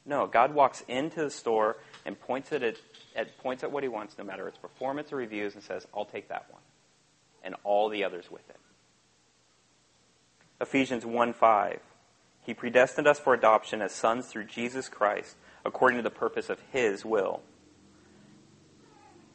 No, 0.06 0.28
God 0.28 0.54
walks 0.54 0.84
into 0.88 1.24
the 1.24 1.30
store 1.30 1.78
and 2.06 2.20
points 2.20 2.52
at 2.52 2.64
it, 2.64 2.78
at, 3.16 3.38
points 3.38 3.64
at 3.64 3.72
what 3.72 3.84
He 3.84 3.90
wants, 3.90 4.18
no 4.18 4.24
matter 4.24 4.48
its 4.48 4.58
performance 4.58 5.14
or 5.14 5.18
reviews, 5.18 5.54
and 5.54 5.64
says, 5.64 5.86
I'll 5.96 6.06
take 6.06 6.30
that 6.30 6.48
one. 6.50 6.62
And 7.44 7.56
all 7.64 7.90
the 7.90 8.04
others 8.04 8.32
with 8.32 8.50
it. 8.50 8.60
Ephesians 10.62 11.06
1 11.06 11.34
5. 11.34 11.80
He 12.46 12.54
predestined 12.54 13.08
us 13.08 13.20
for 13.20 13.34
adoption 13.34 13.82
as 13.82 13.94
sons 13.94 14.28
through 14.28 14.46
Jesus 14.46 14.90
Christ, 14.90 15.36
according 15.66 15.98
to 15.98 16.04
the 16.04 16.10
purpose 16.10 16.50
of 16.50 16.60
His 16.72 17.06
will. 17.06 17.42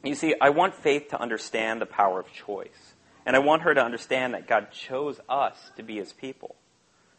You 0.03 0.15
see, 0.15 0.33
I 0.39 0.49
want 0.49 0.75
Faith 0.75 1.09
to 1.09 1.19
understand 1.19 1.81
the 1.81 1.85
power 1.85 2.19
of 2.19 2.31
choice. 2.31 2.93
And 3.29 3.35
I 3.35 3.39
want 3.41 3.61
her 3.61 3.75
to 3.75 3.85
understand 3.85 4.33
that 4.33 4.47
God 4.47 4.71
chose 4.71 5.19
us 5.29 5.53
to 5.75 5.83
be 5.83 5.97
His 5.97 6.11
people. 6.11 6.55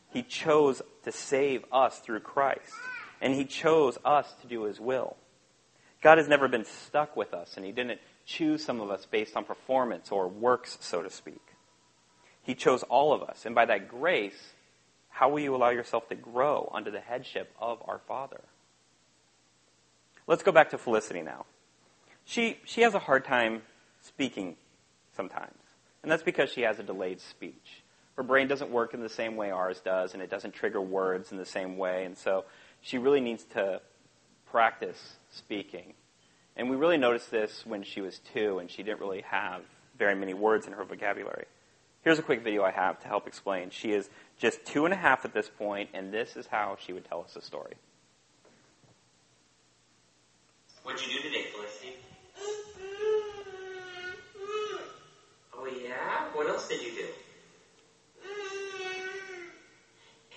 He 0.09 0.25
chose 0.25 0.83
to 1.05 1.13
save 1.13 1.65
us 1.71 2.01
through 2.01 2.19
Christ. 2.19 2.73
And 3.21 3.33
He 3.33 3.45
chose 3.45 3.97
us 4.05 4.27
to 4.43 4.49
do 4.49 4.65
His 4.65 4.81
will. 4.81 5.17
God 6.03 6.19
has 6.19 6.27
never 6.27 6.49
been 6.49 6.65
stuck 6.65 7.17
with 7.17 7.33
us, 7.33 7.57
and 7.57 7.65
He 7.65 7.71
didn't 7.71 8.01
choose 8.27 8.65
some 8.65 8.81
of 8.81 8.91
us 8.91 9.07
based 9.07 9.37
on 9.37 9.45
performance 9.45 10.11
or 10.11 10.27
works, 10.27 10.79
so 10.81 11.01
to 11.01 11.11
speak. 11.11 11.47
He 12.43 12.57
chose 12.57 12.83
all 12.83 13.13
of 13.13 13.23
us. 13.23 13.47
And 13.47 13.55
by 13.55 13.67
that 13.67 13.87
grace, 13.87 14.55
how 15.11 15.29
will 15.29 15.39
you 15.39 15.55
allow 15.55 15.71
yourself 15.71 16.09
to 16.09 16.17
grow 16.17 16.73
under 16.75 16.91
the 16.91 16.99
headship 16.99 17.55
of 17.61 17.81
our 17.87 18.01
Father? 18.09 18.41
Let's 20.27 20.43
go 20.43 20.51
back 20.51 20.71
to 20.71 20.79
Felicity 20.79 21.23
now. 21.23 21.47
She, 22.25 22.59
she 22.65 22.81
has 22.81 22.95
a 22.95 22.99
hard 22.99 23.25
time 23.25 23.63
speaking 24.01 24.57
sometimes. 25.15 25.60
And 26.03 26.11
that's 26.11 26.23
because 26.23 26.51
she 26.51 26.63
has 26.63 26.79
a 26.79 26.83
delayed 26.83 27.21
speech. 27.21 27.83
Her 28.17 28.23
brain 28.23 28.49
doesn't 28.49 28.71
work 28.71 28.95
in 28.95 29.01
the 29.01 29.09
same 29.09 29.37
way 29.37 29.51
ours 29.51 29.81
does, 29.81 30.15
and 30.15 30.23
it 30.23 30.31
doesn't 30.31 30.53
trigger 30.53 30.81
words 30.81 31.33
in 31.33 31.39
the 31.39 31.47
same 31.47 31.77
way. 31.77 32.05
And 32.05 32.17
so 32.17 32.45
she 32.81 32.99
really 32.99 33.21
needs 33.21 33.45
to 33.55 33.81
practice 34.51 35.17
speaking. 35.31 35.95
And 36.57 36.69
we 36.69 36.77
really 36.77 36.99
noticed 36.99 37.31
this 37.31 37.65
when 37.65 37.83
she 37.83 38.01
was 38.01 38.19
two, 38.35 38.59
and 38.59 38.71
she 38.71 38.83
didn't 38.83 39.01
really 39.01 39.23
have 39.23 39.63
very 39.99 40.15
many 40.15 40.35
words 40.35 40.67
in 40.67 40.73
her 40.73 40.85
vocabulary. 40.85 41.47
Here's 42.03 42.19
a 42.19 42.23
quick 42.23 42.43
video 42.43 42.65
I 42.65 42.71
have 42.71 42.99
to 43.01 43.09
help 43.09 43.27
explain. 43.27 43.71
She 43.71 43.93
is 43.93 44.09
just 44.39 44.65
two 44.65 44.87
and 44.87 44.95
a 44.95 44.97
half 44.97 45.25
at 45.25 45.35
this 45.35 45.49
point, 45.49 45.91
and 45.93 46.13
this 46.13 46.37
is 46.37 46.47
how 46.47 46.77
she 46.81 46.93
would 46.93 47.05
tell 47.05 47.21
us 47.23 47.37
a 47.37 47.43
story. 47.43 47.75
What'd 50.83 51.07
you 51.07 51.21
do 51.21 51.29
today, 51.29 51.45
Felicity? 51.53 51.97
Oh 55.55 55.67
yeah? 55.67 56.25
What 56.33 56.47
else 56.61 56.69
did 56.69 56.83
you 56.83 56.93
do? 56.93 57.07
Mm-hmm. 58.23 59.45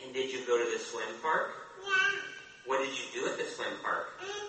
And 0.06 0.14
did 0.14 0.32
you 0.32 0.46
go 0.46 0.58
to 0.58 0.72
the 0.72 0.80
swim 0.80 1.04
park? 1.22 1.52
Yeah. 1.84 2.20
What 2.66 2.80
did 2.80 2.98
you 2.98 3.04
do 3.14 3.28
at 3.30 3.38
the 3.38 3.44
swim 3.46 3.74
park? 3.84 4.08
Mm-hmm. 4.22 4.40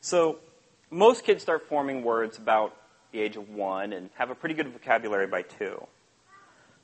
So, 0.00 0.38
most 0.90 1.24
kids 1.24 1.42
start 1.42 1.68
forming 1.68 2.02
words 2.02 2.38
about 2.38 2.76
the 3.12 3.20
age 3.20 3.36
of 3.36 3.50
one 3.50 3.92
and 3.92 4.10
have 4.14 4.30
a 4.30 4.34
pretty 4.34 4.54
good 4.54 4.68
vocabulary 4.68 5.26
by 5.26 5.42
two. 5.42 5.86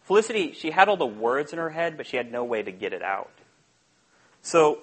Felicity, 0.03 0.53
she 0.53 0.71
had 0.71 0.89
all 0.89 0.97
the 0.97 1.07
words 1.07 1.53
in 1.53 1.59
her 1.59 1.71
head, 1.71 1.97
but 1.97 2.07
she 2.07 2.17
had 2.17 2.31
no 2.31 2.45
way 2.45 2.63
to 2.63 2.71
get 2.71 2.93
it 2.93 3.03
out. 3.03 3.33
So, 4.43 4.79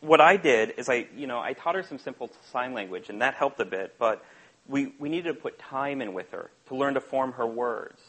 what 0.00 0.20
I 0.20 0.36
did 0.36 0.74
is 0.76 0.88
I, 0.88 1.06
you 1.16 1.26
know, 1.26 1.38
I 1.38 1.52
taught 1.52 1.74
her 1.74 1.82
some 1.82 1.98
simple 1.98 2.30
sign 2.52 2.74
language, 2.74 3.08
and 3.08 3.20
that 3.22 3.34
helped 3.34 3.60
a 3.60 3.64
bit, 3.64 3.96
but 3.98 4.24
we, 4.66 4.94
we 4.98 5.08
needed 5.08 5.34
to 5.34 5.40
put 5.40 5.58
time 5.58 6.00
in 6.00 6.12
with 6.12 6.30
her 6.30 6.50
to 6.68 6.76
learn 6.76 6.94
to 6.94 7.00
form 7.00 7.32
her 7.32 7.46
words. 7.46 8.00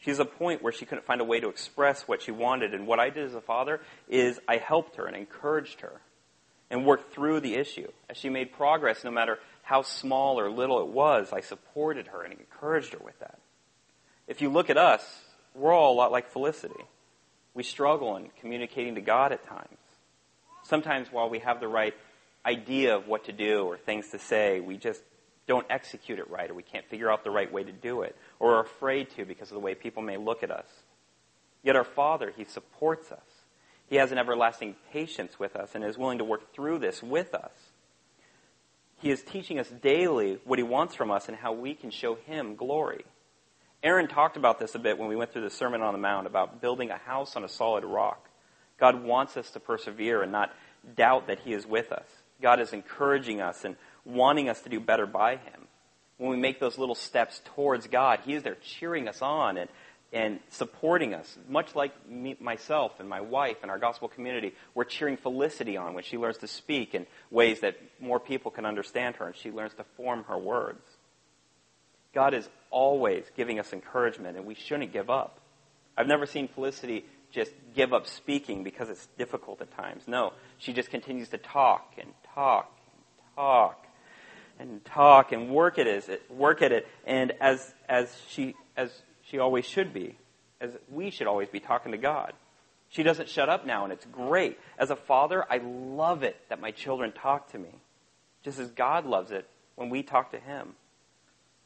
She's 0.00 0.18
a 0.18 0.24
point 0.24 0.62
where 0.62 0.72
she 0.72 0.86
couldn't 0.86 1.04
find 1.04 1.20
a 1.20 1.24
way 1.24 1.40
to 1.40 1.48
express 1.48 2.06
what 2.06 2.22
she 2.22 2.30
wanted, 2.30 2.74
and 2.74 2.86
what 2.86 3.00
I 3.00 3.10
did 3.10 3.26
as 3.26 3.34
a 3.34 3.40
father 3.40 3.80
is 4.08 4.38
I 4.48 4.56
helped 4.56 4.96
her 4.96 5.06
and 5.06 5.16
encouraged 5.16 5.80
her 5.80 6.00
and 6.70 6.84
worked 6.84 7.12
through 7.12 7.40
the 7.40 7.54
issue. 7.54 7.88
As 8.08 8.16
she 8.16 8.28
made 8.28 8.52
progress, 8.52 9.04
no 9.04 9.10
matter 9.10 9.38
how 9.62 9.82
small 9.82 10.38
or 10.38 10.50
little 10.50 10.80
it 10.80 10.88
was, 10.88 11.32
I 11.32 11.40
supported 11.40 12.08
her 12.08 12.22
and 12.22 12.32
encouraged 12.32 12.92
her 12.92 13.00
with 13.04 13.18
that. 13.20 13.38
If 14.26 14.42
you 14.42 14.50
look 14.50 14.70
at 14.70 14.76
us, 14.76 15.02
we're 15.54 15.72
all 15.72 15.94
a 15.94 15.96
lot 15.96 16.12
like 16.12 16.30
Felicity. 16.30 16.84
We 17.54 17.62
struggle 17.62 18.16
in 18.16 18.28
communicating 18.40 18.94
to 18.96 19.00
God 19.00 19.32
at 19.32 19.46
times. 19.46 19.78
Sometimes 20.68 21.08
while 21.10 21.30
we 21.30 21.38
have 21.38 21.60
the 21.60 21.68
right 21.68 21.94
idea 22.44 22.94
of 22.94 23.08
what 23.08 23.24
to 23.24 23.32
do 23.32 23.62
or 23.62 23.78
things 23.78 24.10
to 24.10 24.18
say, 24.18 24.60
we 24.60 24.76
just 24.76 25.02
don't 25.46 25.66
execute 25.70 26.18
it 26.18 26.28
right 26.28 26.50
or 26.50 26.54
we 26.54 26.62
can't 26.62 26.86
figure 26.86 27.10
out 27.10 27.24
the 27.24 27.30
right 27.30 27.50
way 27.50 27.64
to 27.64 27.72
do 27.72 28.02
it 28.02 28.14
or 28.38 28.56
are 28.56 28.64
afraid 28.64 29.08
to 29.16 29.24
because 29.24 29.48
of 29.50 29.54
the 29.54 29.60
way 29.60 29.74
people 29.74 30.02
may 30.02 30.18
look 30.18 30.42
at 30.42 30.50
us. 30.50 30.66
Yet 31.62 31.74
our 31.74 31.84
Father, 31.84 32.34
He 32.36 32.44
supports 32.44 33.10
us. 33.10 33.18
He 33.88 33.96
has 33.96 34.12
an 34.12 34.18
everlasting 34.18 34.76
patience 34.92 35.38
with 35.38 35.56
us 35.56 35.74
and 35.74 35.82
is 35.82 35.96
willing 35.96 36.18
to 36.18 36.24
work 36.24 36.52
through 36.52 36.80
this 36.80 37.02
with 37.02 37.34
us. 37.34 37.50
He 38.98 39.10
is 39.10 39.22
teaching 39.22 39.58
us 39.58 39.70
daily 39.70 40.38
what 40.44 40.58
He 40.58 40.62
wants 40.64 40.94
from 40.94 41.10
us 41.10 41.28
and 41.28 41.36
how 41.38 41.54
we 41.54 41.72
can 41.72 41.90
show 41.90 42.16
Him 42.16 42.56
glory. 42.56 43.06
Aaron 43.82 44.06
talked 44.06 44.36
about 44.36 44.58
this 44.58 44.74
a 44.74 44.78
bit 44.78 44.98
when 44.98 45.08
we 45.08 45.16
went 45.16 45.32
through 45.32 45.44
the 45.44 45.50
Sermon 45.50 45.80
on 45.80 45.94
the 45.94 45.98
Mount 45.98 46.26
about 46.26 46.60
building 46.60 46.90
a 46.90 46.98
house 46.98 47.36
on 47.36 47.44
a 47.44 47.48
solid 47.48 47.84
rock. 47.84 48.27
God 48.78 49.02
wants 49.02 49.36
us 49.36 49.50
to 49.50 49.60
persevere 49.60 50.22
and 50.22 50.32
not 50.32 50.52
doubt 50.96 51.26
that 51.26 51.40
He 51.40 51.52
is 51.52 51.66
with 51.66 51.92
us. 51.92 52.06
God 52.40 52.60
is 52.60 52.72
encouraging 52.72 53.40
us 53.40 53.64
and 53.64 53.76
wanting 54.04 54.48
us 54.48 54.60
to 54.62 54.68
do 54.68 54.80
better 54.80 55.06
by 55.06 55.32
Him. 55.32 55.66
When 56.18 56.30
we 56.30 56.36
make 56.36 56.60
those 56.60 56.78
little 56.78 56.94
steps 56.94 57.40
towards 57.54 57.86
God, 57.86 58.20
He 58.24 58.34
is 58.34 58.42
there 58.42 58.56
cheering 58.56 59.08
us 59.08 59.22
on 59.22 59.56
and, 59.56 59.70
and 60.12 60.40
supporting 60.50 61.14
us. 61.14 61.36
Much 61.48 61.74
like 61.74 61.92
me, 62.08 62.36
myself 62.40 63.00
and 63.00 63.08
my 63.08 63.20
wife 63.20 63.58
and 63.62 63.70
our 63.70 63.78
gospel 63.78 64.08
community, 64.08 64.54
we're 64.74 64.84
cheering 64.84 65.16
Felicity 65.16 65.76
on 65.76 65.94
when 65.94 66.04
she 66.04 66.16
learns 66.16 66.38
to 66.38 66.48
speak 66.48 66.94
in 66.94 67.06
ways 67.30 67.60
that 67.60 67.76
more 68.00 68.20
people 68.20 68.50
can 68.50 68.64
understand 68.64 69.16
her 69.16 69.26
and 69.26 69.36
she 69.36 69.50
learns 69.50 69.74
to 69.74 69.84
form 69.96 70.24
her 70.24 70.38
words. 70.38 70.82
God 72.14 72.34
is 72.34 72.48
always 72.70 73.24
giving 73.36 73.58
us 73.58 73.72
encouragement, 73.72 74.36
and 74.36 74.46
we 74.46 74.54
shouldn't 74.54 74.92
give 74.92 75.10
up. 75.10 75.40
I've 75.96 76.06
never 76.06 76.26
seen 76.26 76.48
Felicity 76.48 77.04
just 77.30 77.52
give 77.74 77.92
up 77.92 78.06
speaking 78.06 78.64
because 78.64 78.88
it's 78.88 79.06
difficult 79.18 79.60
at 79.60 79.70
times. 79.76 80.04
No, 80.06 80.32
she 80.58 80.72
just 80.72 80.90
continues 80.90 81.28
to 81.28 81.38
talk 81.38 81.94
and 81.98 82.12
talk 82.34 82.70
and 82.92 83.34
talk 83.36 83.86
and 84.58 84.84
talk 84.84 85.32
and 85.32 85.50
work 85.50 85.78
at 85.78 85.86
it, 85.86 86.22
work 86.30 86.62
at 86.62 86.72
it, 86.72 86.86
and 87.06 87.32
as 87.40 87.74
as 87.88 88.14
she 88.28 88.54
as 88.76 88.90
she 89.22 89.38
always 89.38 89.64
should 89.64 89.92
be, 89.92 90.16
as 90.60 90.72
we 90.90 91.10
should 91.10 91.26
always 91.26 91.48
be 91.48 91.60
talking 91.60 91.92
to 91.92 91.98
God. 91.98 92.32
She 92.90 93.02
doesn't 93.02 93.28
shut 93.28 93.50
up 93.50 93.66
now, 93.66 93.84
and 93.84 93.92
it's 93.92 94.06
great. 94.06 94.58
As 94.78 94.90
a 94.90 94.96
father, 94.96 95.44
I 95.50 95.58
love 95.58 96.22
it 96.22 96.36
that 96.48 96.60
my 96.60 96.70
children 96.70 97.12
talk 97.12 97.52
to 97.52 97.58
me, 97.58 97.82
just 98.42 98.58
as 98.58 98.70
God 98.70 99.04
loves 99.04 99.30
it 99.30 99.46
when 99.76 99.90
we 99.90 100.02
talk 100.02 100.30
to 100.30 100.38
Him. 100.38 100.74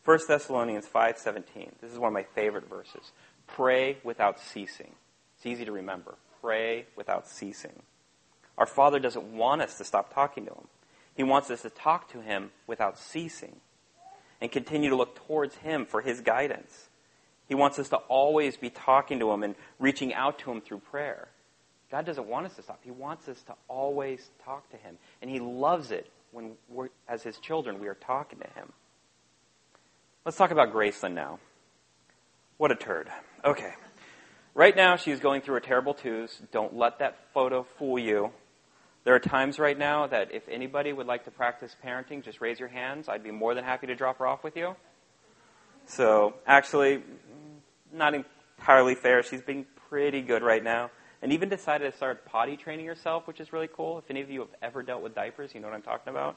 1 0.04 0.19
Thessalonians 0.26 0.87
5:17. 0.87 1.75
This 1.81 1.92
is 1.92 1.99
one 1.99 2.09
of 2.09 2.14
my 2.14 2.26
favorite 2.35 2.69
verses. 2.69 3.12
Pray 3.47 3.99
without 4.02 4.40
ceasing. 4.40 4.95
It's 5.43 5.47
easy 5.49 5.65
to 5.65 5.73
remember. 5.73 6.15
Pray 6.41 6.87
without 6.95 7.27
ceasing. 7.27 7.83
Our 8.57 8.67
Father 8.67 9.01
doesn't 9.01 9.25
want 9.25 9.61
us 9.61 9.77
to 9.79 9.85
stop 9.85 10.15
talking 10.15 10.47
to 10.47 10.53
him. 10.53 10.69
He 11.17 11.25
wants 11.25 11.51
us 11.51 11.63
to 11.63 11.71
talk 11.71 12.13
to 12.13 12.21
Him 12.21 12.53
without 12.69 12.97
ceasing 12.97 13.57
and 14.41 14.53
continue 14.53 14.91
to 14.91 14.95
look 14.95 15.17
towards 15.27 15.57
Him 15.57 15.85
for 15.85 16.01
His 16.01 16.21
guidance. 16.21 16.89
He 17.49 17.57
wants 17.57 17.81
us 17.81 17.89
to 17.89 17.97
always 17.97 18.57
be 18.57 18.71
talking 18.71 19.19
to 19.19 19.33
Him 19.33 19.43
and 19.43 19.57
reaching 19.81 20.15
out 20.15 20.39
to 20.41 20.53
Him 20.53 20.61
through 20.61 20.79
prayer. 20.79 21.27
God 21.91 22.07
doesn't 22.07 22.29
want 22.29 22.47
us 22.47 22.55
to 22.55 22.63
stop. 22.63 22.79
He 22.85 22.93
wants 22.93 23.27
us 23.27 23.43
to 23.43 23.55
always 23.67 24.31
talk 24.45 24.71
to 24.71 24.77
Him. 24.77 24.97
And 25.21 25.29
He 25.29 25.41
loves 25.41 25.91
it 25.91 26.09
when, 26.31 26.53
we're, 26.69 26.91
as 27.09 27.25
His 27.25 27.39
children, 27.39 27.81
we 27.81 27.89
are 27.89 27.95
talking 27.97 28.39
to 28.39 28.49
Him. 28.55 28.73
Let's 30.25 30.39
talk 30.39 30.53
about 30.53 30.73
Gracelyn 30.73 31.15
now. 31.15 31.41
What 32.59 32.71
a 32.71 32.77
turd. 32.77 33.09
Okay. 33.45 33.75
Right 34.54 34.76
now, 34.76 34.97
she's 34.97 35.18
going 35.18 35.40
through 35.40 35.56
a 35.56 35.61
terrible 35.62 35.94
twos. 35.94 36.42
Don't 36.52 36.76
let 36.76 36.99
that 36.99 37.16
photo 37.32 37.66
fool 37.78 37.99
you. 37.99 38.32
There 39.04 39.14
are 39.14 39.18
times 39.18 39.59
right 39.59 39.76
now 39.76 40.06
that 40.06 40.32
if 40.32 40.47
anybody 40.49 40.92
would 40.92 41.06
like 41.06 41.25
to 41.25 41.30
practice 41.30 41.75
parenting, 41.85 42.23
just 42.23 42.40
raise 42.40 42.61
your 42.61 42.68
hands. 42.68 43.09
I'd 43.09 43.25
be 43.25 43.30
more 43.30 43.54
than 43.54 43.64
happy 43.64 43.87
to 43.87 43.94
drop 43.94 44.18
her 44.18 44.26
off 44.26 44.44
with 44.44 44.56
you. 44.56 44.76
So, 45.87 46.35
actually, 46.47 47.02
not 47.92 48.14
entirely 48.14 48.94
fair. 48.94 49.23
She's 49.23 49.40
being 49.40 49.66
pretty 49.88 50.21
good 50.21 50.42
right 50.42 50.62
now. 50.62 50.90
And 51.23 51.32
even 51.32 51.49
decided 51.49 51.90
to 51.90 51.97
start 51.97 52.26
potty 52.26 52.56
training 52.56 52.87
herself, 52.87 53.26
which 53.26 53.40
is 53.40 53.52
really 53.52 53.68
cool. 53.75 53.99
If 53.99 54.04
any 54.11 54.21
of 54.21 54.30
you 54.30 54.40
have 54.40 54.54
ever 54.61 54.82
dealt 54.82 55.02
with 55.02 55.14
diapers, 55.14 55.54
you 55.54 55.61
know 55.61 55.68
what 55.68 55.75
I'm 55.75 55.82
talking 55.82 56.11
about. 56.11 56.37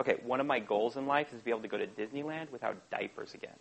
Okay, 0.00 0.16
one 0.24 0.40
of 0.40 0.46
my 0.46 0.58
goals 0.58 0.96
in 0.96 1.06
life 1.06 1.28
is 1.32 1.38
to 1.38 1.44
be 1.44 1.50
able 1.50 1.62
to 1.62 1.68
go 1.68 1.78
to 1.78 1.86
Disneyland 1.86 2.50
without 2.50 2.90
diapers 2.90 3.34
again. 3.34 3.56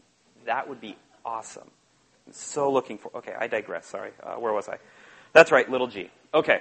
That 0.46 0.68
would 0.68 0.82
be 0.82 0.98
awesome. 1.24 1.70
So 2.32 2.72
looking 2.72 2.98
for. 2.98 3.16
Okay, 3.18 3.34
I 3.38 3.48
digress. 3.48 3.86
Sorry. 3.88 4.12
Uh, 4.22 4.36
where 4.36 4.54
was 4.54 4.70
I? 4.70 4.78
That's 5.34 5.52
right, 5.52 5.70
little 5.70 5.88
G. 5.88 6.10
Okay. 6.34 6.60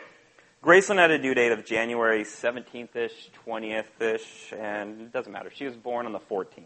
Gracelyn 0.62 0.96
had 0.96 1.12
a 1.12 1.18
due 1.18 1.34
date 1.34 1.52
of 1.52 1.64
January 1.64 2.24
17th 2.24 2.96
ish, 2.96 3.30
20th 3.46 4.00
ish, 4.00 4.52
and 4.58 5.02
it 5.02 5.12
doesn't 5.12 5.32
matter. 5.32 5.52
She 5.54 5.64
was 5.64 5.76
born 5.76 6.04
on 6.04 6.12
the 6.12 6.18
14th. 6.18 6.64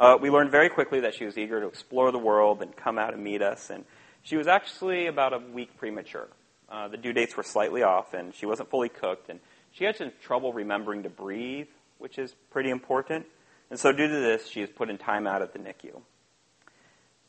Uh, 0.00 0.16
we 0.20 0.30
learned 0.30 0.50
very 0.50 0.70
quickly 0.70 1.00
that 1.00 1.14
she 1.14 1.26
was 1.26 1.36
eager 1.36 1.60
to 1.60 1.66
explore 1.66 2.10
the 2.10 2.18
world 2.18 2.62
and 2.62 2.74
come 2.74 2.98
out 2.98 3.12
and 3.12 3.22
meet 3.22 3.42
us, 3.42 3.68
and 3.68 3.84
she 4.22 4.36
was 4.36 4.46
actually 4.46 5.06
about 5.06 5.34
a 5.34 5.38
week 5.38 5.76
premature. 5.76 6.28
Uh, 6.70 6.88
the 6.88 6.96
due 6.96 7.12
dates 7.12 7.36
were 7.36 7.42
slightly 7.42 7.82
off, 7.82 8.14
and 8.14 8.34
she 8.34 8.46
wasn't 8.46 8.68
fully 8.70 8.88
cooked, 8.88 9.28
and 9.28 9.40
she 9.72 9.84
had 9.84 9.96
some 9.96 10.10
trouble 10.22 10.52
remembering 10.52 11.02
to 11.02 11.10
breathe, 11.10 11.68
which 11.98 12.18
is 12.18 12.34
pretty 12.50 12.70
important. 12.70 13.26
And 13.70 13.78
so, 13.78 13.92
due 13.92 14.08
to 14.08 14.20
this, 14.20 14.48
she 14.48 14.62
is 14.62 14.70
put 14.70 14.90
in 14.90 14.96
time 14.96 15.26
out 15.26 15.42
at 15.42 15.52
the 15.52 15.58
NICU. 15.58 16.00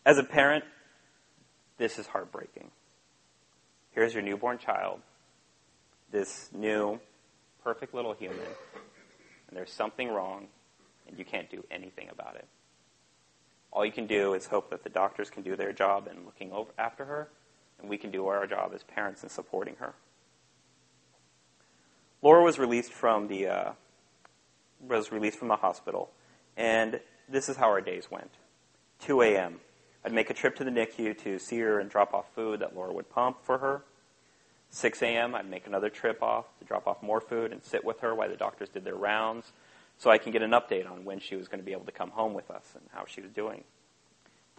As 0.08 0.18
a 0.18 0.24
parent, 0.24 0.64
this 1.78 2.00
is 2.00 2.08
heartbreaking. 2.08 2.72
Here's 3.92 4.14
your 4.14 4.24
newborn 4.24 4.58
child, 4.58 5.02
this 6.14 6.50
new, 6.54 7.02
perfect 7.62 7.94
little 7.94 8.14
human, 8.14 8.40
and 8.40 9.58
there's 9.58 9.74
something 9.74 10.08
wrong, 10.08 10.48
and 11.10 11.20
you 11.20 11.26
can't 11.26 11.50
do 11.52 11.62
anything 11.70 12.08
about 12.10 12.38
it. 12.38 12.48
All 13.74 13.86
you 13.86 13.92
can 13.92 14.08
do 14.08 14.34
is 14.34 14.46
hope 14.48 14.70
that 14.70 14.86
the 14.86 14.90
doctors 14.90 15.30
can 15.30 15.44
do 15.44 15.58
their 15.58 15.74
job 15.74 16.08
in 16.10 16.24
looking 16.24 16.54
over 16.54 16.72
after 16.78 17.04
her, 17.04 17.28
and 17.82 17.90
we 17.90 17.98
can 17.98 18.10
do 18.10 18.28
our 18.28 18.48
job 18.48 18.72
as 18.74 18.84
parents 18.84 19.24
in 19.24 19.30
supporting 19.30 19.76
her. 19.76 19.94
Laura 22.22 22.46
was 22.46 22.58
released 22.58 22.94
from 22.94 23.28
the 23.28 23.48
uh, 23.48 23.72
was 24.88 25.12
released 25.12 25.38
from 25.38 25.50
the 25.50 25.58
hospital, 25.58 26.12
and 26.56 27.02
this 27.28 27.50
is 27.50 27.58
how 27.58 27.66
our 27.66 27.82
days 27.82 28.10
went. 28.10 28.32
2 29.02 29.22
a.m. 29.24 29.60
I'd 30.06 30.14
make 30.14 30.30
a 30.30 30.34
trip 30.34 30.56
to 30.58 30.64
the 30.64 30.72
NICU 30.72 31.18
to 31.24 31.40
see 31.40 31.60
her 31.60 31.80
and 31.80 31.90
drop 31.90 32.14
off 32.14 32.26
food 32.34 32.62
that 32.62 32.76
Laura 32.76 32.94
would 32.94 33.10
pump 33.10 33.38
for 33.44 33.58
her. 33.58 33.84
6 34.70 35.02
a.m., 35.02 35.36
I'd 35.36 35.50
make 35.50 35.68
another 35.68 35.90
trip 35.90 36.22
off 36.22 36.46
to 36.60 36.66
drop 36.66 36.88
off 36.88 37.02
more 37.02 37.22
food 37.22 37.52
and 37.52 37.64
sit 37.64 37.84
with 37.84 38.02
her 38.02 38.14
while 38.14 38.30
the 38.30 38.36
doctors 38.36 38.70
did 38.70 38.84
their 38.84 38.96
rounds 38.96 39.52
so 39.98 40.10
I 40.10 40.18
can 40.18 40.32
get 40.32 40.42
an 40.42 40.52
update 40.52 40.90
on 40.90 41.06
when 41.06 41.20
she 41.20 41.36
was 41.36 41.48
going 41.48 41.60
to 41.60 41.66
be 41.66 41.72
able 41.72 41.86
to 41.86 41.92
come 41.92 42.12
home 42.12 42.34
with 42.34 42.52
us 42.52 42.74
and 42.76 42.84
how 42.94 43.06
she 43.08 43.22
was 43.22 43.32
doing. 43.32 43.64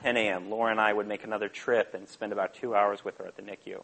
10 0.02 0.16
a.m., 0.16 0.50
Laura 0.50 0.70
and 0.70 0.80
I 0.80 0.92
would 0.92 1.06
make 1.06 1.24
another 1.24 1.48
trip 1.48 1.94
and 1.94 2.08
spend 2.08 2.32
about 2.32 2.54
two 2.54 2.74
hours 2.74 3.04
with 3.04 3.18
her 3.18 3.26
at 3.26 3.36
the 3.36 3.42
NICU. 3.42 3.82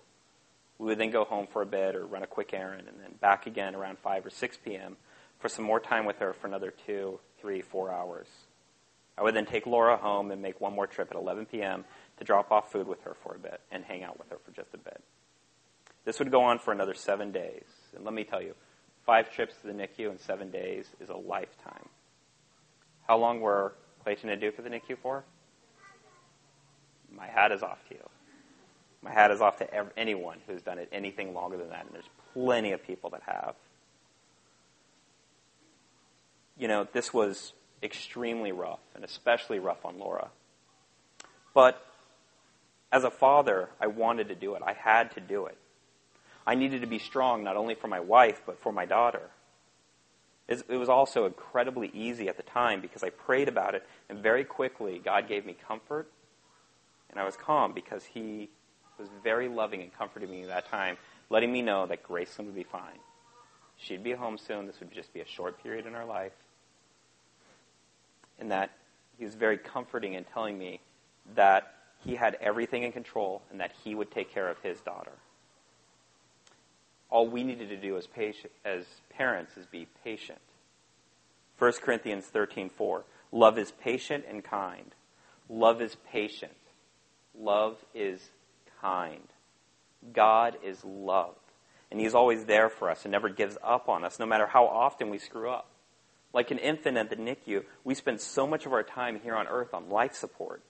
We 0.79 0.87
would 0.87 0.99
then 0.99 1.11
go 1.11 1.25
home 1.25 1.47
for 1.47 1.63
a 1.63 1.67
bit 1.67 1.95
or 1.95 2.07
run 2.07 2.23
a 2.23 2.27
quick 2.27 2.53
errand 2.53 2.89
and 2.89 2.99
then 3.01 3.13
back 3.21 3.47
again 3.47 3.75
around 3.75 3.99
5 3.99 4.27
or 4.27 4.31
6 4.31 4.59
p.m. 4.65 4.97
for 5.39 5.49
some 5.49 5.65
more 5.65 5.81
time 5.81 6.05
with 6.05 6.19
her 6.19 6.33
for 6.33 6.47
another 6.47 6.73
two, 6.87 7.21
three, 7.41 7.63
four 7.63 7.93
hours. 7.93 8.27
I 9.17 9.23
would 9.23 9.35
then 9.35 9.47
take 9.47 9.67
Laura 9.67 9.97
home 9.97 10.31
and 10.31 10.43
make 10.43 10.61
one 10.61 10.75
more 10.75 10.87
trip 10.87 11.09
at 11.11 11.17
11 11.17 11.47
p.m. 11.47 11.85
to 12.19 12.25
drop 12.25 12.51
off 12.51 12.73
food 12.73 12.89
with 12.89 13.03
her 13.03 13.15
for 13.23 13.35
a 13.35 13.39
bit 13.39 13.61
and 13.71 13.85
hang 13.85 14.03
out 14.03 14.19
with 14.19 14.29
her 14.31 14.39
for 14.45 14.51
just 14.51 14.75
a 14.75 14.79
bit. 14.79 15.03
This 16.05 16.19
would 16.19 16.31
go 16.31 16.43
on 16.43 16.59
for 16.59 16.73
another 16.73 16.95
seven 16.95 17.31
days. 17.31 17.65
And 17.95 18.05
let 18.05 18.13
me 18.13 18.25
tell 18.25 18.43
you, 18.43 18.55
five 19.07 19.31
trips 19.31 19.55
to 19.61 19.69
the 19.69 19.73
NICU 19.73 20.11
in 20.11 20.19
seven 20.19 20.51
days 20.51 20.87
is 21.01 21.09
a 21.09 21.17
lifetime. 21.17 21.89
How 23.07 23.17
long 23.17 23.41
were 23.41 23.75
Clayton 24.03 24.31
and 24.31 24.41
Duke 24.41 24.55
at 24.59 24.65
the 24.65 24.71
NICU 24.71 24.99
for? 25.01 25.25
My 27.11 27.27
hat 27.27 27.53
is 27.53 27.63
off 27.63 27.79
to 27.89 27.95
you. 27.95 28.09
My 29.03 29.13
hat 29.13 29.31
is 29.31 29.41
off 29.41 29.59
to 29.59 29.99
anyone 29.99 30.39
who's 30.47 30.63
done 30.63 30.79
it 30.79 30.89
anything 30.91 31.35
longer 31.35 31.59
than 31.59 31.69
that, 31.69 31.85
and 31.85 31.95
there's 31.95 32.09
plenty 32.33 32.73
of 32.73 32.83
people 32.83 33.11
that 33.11 33.23
have. 33.27 33.55
You 36.59 36.69
know, 36.69 36.89
this 36.91 37.13
was 37.13 37.53
extremely 37.85 38.51
rough, 38.51 38.81
and 38.95 39.05
especially 39.05 39.59
rough 39.59 39.85
on 39.85 39.99
Laura. 39.99 40.31
But 41.53 41.85
as 42.91 43.05
a 43.05 43.11
father, 43.11 43.69
I 43.81 43.87
wanted 43.87 44.29
to 44.29 44.35
do 44.35 44.55
it. 44.55 44.63
I 44.65 44.73
had 44.73 45.13
to 45.13 45.21
do 45.21 45.47
it. 45.47 45.59
I 46.47 46.55
needed 46.55 46.81
to 46.81 46.87
be 46.87 46.99
strong 46.99 47.45
not 47.45 47.57
only 47.57 47.75
for 47.75 47.89
my 47.89 48.01
wife, 48.01 48.43
but 48.47 48.59
for 48.59 48.73
my 48.73 48.87
daughter. 48.87 49.31
It 50.47 50.69
was 50.69 50.91
also 50.91 51.25
incredibly 51.25 51.91
easy 51.95 52.29
at 52.29 52.37
the 52.37 52.43
time 52.43 52.83
because 52.83 53.03
I 53.03 53.09
prayed 53.11 53.49
about 53.49 53.75
it, 53.75 53.87
and 54.11 54.19
very 54.19 54.45
quickly 54.45 55.01
God 55.03 55.27
gave 55.27 55.47
me 55.47 55.57
comfort, 55.67 56.11
and 57.11 57.19
I 57.19 57.25
was 57.25 57.37
calm 57.37 57.73
because 57.73 58.05
He 58.05 58.51
was 58.99 59.09
very 59.23 59.49
loving 59.49 59.81
and 59.81 59.93
comforting 59.97 60.31
me 60.31 60.43
at 60.43 60.49
that 60.49 60.69
time, 60.69 60.99
letting 61.31 61.51
me 61.51 61.63
know 61.63 61.87
that 61.87 62.03
Gracelyn 62.03 62.45
would 62.45 62.55
be 62.55 62.63
fine. 62.63 62.99
She'd 63.79 64.05
be 64.05 64.13
home 64.13 64.37
soon. 64.37 64.67
This 64.67 64.79
would 64.81 64.93
just 64.93 65.15
be 65.15 65.21
a 65.21 65.27
short 65.27 65.63
period 65.63 65.87
in 65.87 65.95
her 65.95 66.05
life 66.05 66.33
in 68.41 68.49
that 68.49 68.71
he 69.19 69.25
was 69.25 69.35
very 69.35 69.59
comforting 69.59 70.15
in 70.15 70.25
telling 70.25 70.59
me 70.59 70.81
that 71.35 71.75
he 72.05 72.17
had 72.17 72.37
everything 72.41 72.83
in 72.83 72.93
control 72.93 73.43
and 73.51 73.61
that 73.61 73.73
he 73.83 73.95
would 73.95 74.11
take 74.11 74.33
care 74.33 74.49
of 74.49 74.59
his 74.61 74.81
daughter. 74.81 75.13
All 77.11 77.29
we 77.29 77.43
needed 77.43 77.69
to 77.69 77.77
do 77.77 77.97
as, 77.97 78.07
patient, 78.07 78.53
as 78.65 78.85
parents 79.11 79.57
is 79.57 79.67
be 79.67 79.87
patient. 80.03 80.41
1 81.59 81.73
Corinthians 81.83 82.31
13:4 82.35 83.05
Love 83.31 83.59
is 83.59 83.73
patient 83.73 84.25
and 84.29 84.45
kind. 84.45 84.95
Love 85.49 85.81
is 85.81 85.97
patient. 86.11 86.53
Love 87.39 87.77
is 87.95 88.31
kind. 88.81 89.29
God 90.13 90.57
is 90.63 90.85
love. 90.85 91.35
And 91.91 92.01
he's 92.01 92.15
always 92.15 92.45
there 92.45 92.69
for 92.69 92.91
us 92.91 93.05
and 93.05 93.13
never 93.13 93.29
gives 93.29 93.57
up 93.63 93.89
on 93.89 94.05
us 94.05 94.19
no 94.19 94.27
matter 94.27 94.47
how 94.47 94.67
often 94.67 95.11
we 95.11 95.19
screw 95.19 95.51
up. 95.51 95.69
Like 96.35 96.51
an 96.51 96.59
infant 96.59 96.99
at 96.99 97.11
the 97.11 97.17
NICU, 97.17 97.65
we 97.85 97.95
spend 97.95 98.21
so 98.21 98.45
much 98.45 98.67
of 98.67 98.73
our 98.73 98.83
time 98.83 99.21
here 99.23 99.37
on 99.37 99.47
earth 99.47 99.73
on 99.73 99.89
life 99.89 100.15
support. 100.15 100.63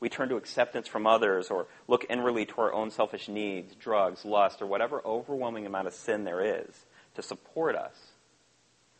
We 0.00 0.08
turn 0.08 0.30
to 0.30 0.36
acceptance 0.36 0.88
from 0.88 1.06
others 1.06 1.50
or 1.50 1.66
look 1.86 2.06
inwardly 2.08 2.46
to 2.46 2.54
our 2.56 2.72
own 2.72 2.90
selfish 2.90 3.28
needs, 3.28 3.74
drugs, 3.74 4.24
lust, 4.24 4.62
or 4.62 4.66
whatever 4.66 5.02
overwhelming 5.04 5.66
amount 5.66 5.86
of 5.86 5.92
sin 5.92 6.24
there 6.24 6.60
is 6.60 6.86
to 7.14 7.22
support 7.22 7.76
us. 7.76 7.94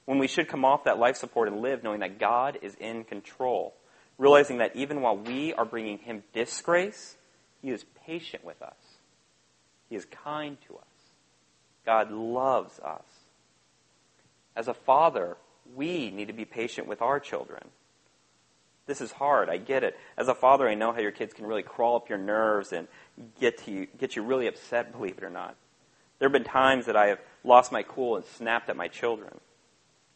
When 0.04 0.18
we 0.18 0.28
should 0.28 0.48
come 0.48 0.64
off 0.64 0.84
that 0.84 0.98
life 0.98 1.16
support 1.16 1.48
and 1.48 1.62
live 1.62 1.82
knowing 1.82 2.00
that 2.00 2.18
God 2.18 2.58
is 2.60 2.74
in 2.74 3.04
control, 3.04 3.74
realizing 4.18 4.58
that 4.58 4.76
even 4.76 5.00
while 5.00 5.16
we 5.16 5.54
are 5.54 5.64
bringing 5.64 5.98
Him 5.98 6.22
disgrace, 6.34 7.16
He 7.62 7.70
is 7.70 7.84
patient 8.06 8.44
with 8.44 8.60
us. 8.60 8.76
He 9.88 9.96
is 9.96 10.04
kind 10.04 10.58
to 10.68 10.76
us. 10.76 10.84
God 11.86 12.10
loves 12.12 12.78
us. 12.80 13.02
As 14.54 14.68
a 14.68 14.74
father, 14.74 15.36
we 15.74 16.10
need 16.10 16.28
to 16.28 16.34
be 16.34 16.44
patient 16.44 16.86
with 16.86 17.02
our 17.02 17.20
children. 17.20 17.62
This 18.86 19.00
is 19.00 19.12
hard. 19.12 19.48
I 19.48 19.58
get 19.58 19.84
it. 19.84 19.96
As 20.16 20.28
a 20.28 20.34
father, 20.34 20.68
I 20.68 20.74
know 20.74 20.92
how 20.92 21.00
your 21.00 21.12
kids 21.12 21.32
can 21.32 21.46
really 21.46 21.62
crawl 21.62 21.96
up 21.96 22.08
your 22.08 22.18
nerves 22.18 22.72
and 22.72 22.88
get 23.40 23.58
to 23.64 23.70
you, 23.70 23.86
get 23.98 24.16
you 24.16 24.22
really 24.22 24.48
upset, 24.48 24.92
believe 24.92 25.18
it 25.18 25.24
or 25.24 25.30
not. 25.30 25.56
There 26.18 26.28
have 26.28 26.32
been 26.32 26.44
times 26.44 26.86
that 26.86 26.96
I 26.96 27.06
have 27.06 27.20
lost 27.44 27.72
my 27.72 27.82
cool 27.82 28.16
and 28.16 28.24
snapped 28.24 28.68
at 28.68 28.76
my 28.76 28.88
children. 28.88 29.40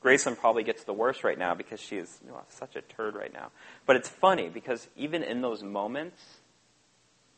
Gracelyn 0.03 0.37
probably 0.37 0.63
gets 0.63 0.85
the 0.85 0.93
worst 0.93 1.25
right 1.25 1.39
now 1.39 1.55
because 1.55 1.81
she 1.81 1.97
is 1.97 2.21
such 2.49 2.77
a 2.77 2.83
turd 2.83 3.15
right 3.15 3.33
now. 3.33 3.51
But 3.87 3.97
it's 3.97 4.09
funny 4.09 4.49
because 4.49 4.89
even 4.97 5.23
in 5.23 5.41
those 5.41 5.63
moments, 5.63 6.21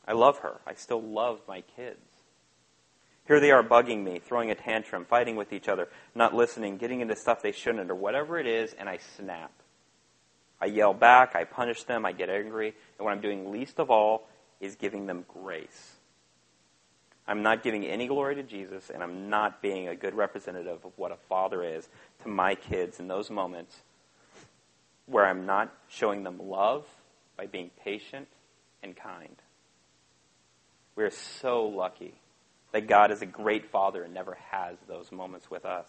I 0.07 0.13
love 0.13 0.39
her. 0.39 0.59
I 0.67 0.73
still 0.73 1.01
love 1.01 1.41
my 1.47 1.61
kids. 1.75 1.99
Here 3.29 3.39
they 3.39 3.51
are 3.51 3.61
bugging 3.61 4.03
me, 4.03 4.17
throwing 4.17 4.49
a 4.49 4.55
tantrum, 4.55 5.05
fighting 5.05 5.35
with 5.35 5.53
each 5.53 5.67
other, 5.67 5.87
not 6.15 6.33
listening, 6.33 6.77
getting 6.77 7.01
into 7.01 7.15
stuff 7.15 7.43
they 7.43 7.51
shouldn't, 7.51 7.91
or 7.91 7.93
whatever 7.93 8.39
it 8.39 8.47
is, 8.47 8.73
and 8.73 8.89
I 8.89 8.97
snap. 9.17 9.51
I 10.59 10.65
yell 10.65 10.95
back, 10.95 11.35
I 11.35 11.43
punish 11.43 11.83
them, 11.83 12.07
I 12.07 12.11
get 12.11 12.31
angry, 12.31 12.73
and 12.97 13.05
what 13.05 13.11
I'm 13.11 13.21
doing 13.21 13.51
least 13.51 13.79
of 13.79 13.91
all 13.91 14.27
is 14.59 14.75
giving 14.75 15.05
them 15.05 15.25
grace. 15.27 15.93
I'm 17.27 17.43
not 17.43 17.61
giving 17.61 17.85
any 17.85 18.07
glory 18.07 18.33
to 18.33 18.41
Jesus, 18.41 18.89
and 18.89 19.03
I'm 19.03 19.29
not 19.29 19.61
being 19.61 19.87
a 19.87 19.95
good 19.95 20.15
representative 20.15 20.83
of 20.83 20.91
what 20.95 21.11
a 21.11 21.17
father 21.29 21.63
is 21.63 21.87
to 22.23 22.29
my 22.29 22.55
kids 22.55 22.99
in 22.99 23.07
those 23.07 23.29
moments 23.29 23.75
where 25.05 25.27
I'm 25.27 25.45
not 25.45 25.71
showing 25.87 26.23
them 26.23 26.39
love 26.39 26.87
by 27.37 27.45
being 27.45 27.69
patient 27.83 28.27
and 28.81 28.95
kind. 28.95 29.35
We're 30.95 31.11
so 31.11 31.67
lucky 31.67 32.18
that 32.71 32.87
God 32.87 33.11
is 33.11 33.21
a 33.21 33.25
great 33.25 33.65
father 33.65 34.03
and 34.03 34.13
never 34.13 34.37
has 34.51 34.77
those 34.87 35.11
moments 35.11 35.49
with 35.49 35.65
us. 35.65 35.87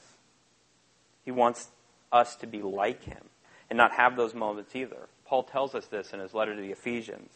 He 1.25 1.31
wants 1.31 1.69
us 2.13 2.37
to 2.37 2.47
be 2.47 2.63
like 2.63 3.05
him 3.05 3.25
and 3.69 3.77
not 3.77 3.93
have 3.93 4.17
those 4.17 4.35
moments 4.35 4.75
either. 4.75 5.09
Paul 5.27 5.45
tells 5.45 5.75
us 5.75 5.87
this 5.87 6.13
in 6.13 6.21
his 6.21 6.35
letter 6.35 6.55
to 6.55 6.61
the 6.61 6.73
Ephesians. 6.73 7.31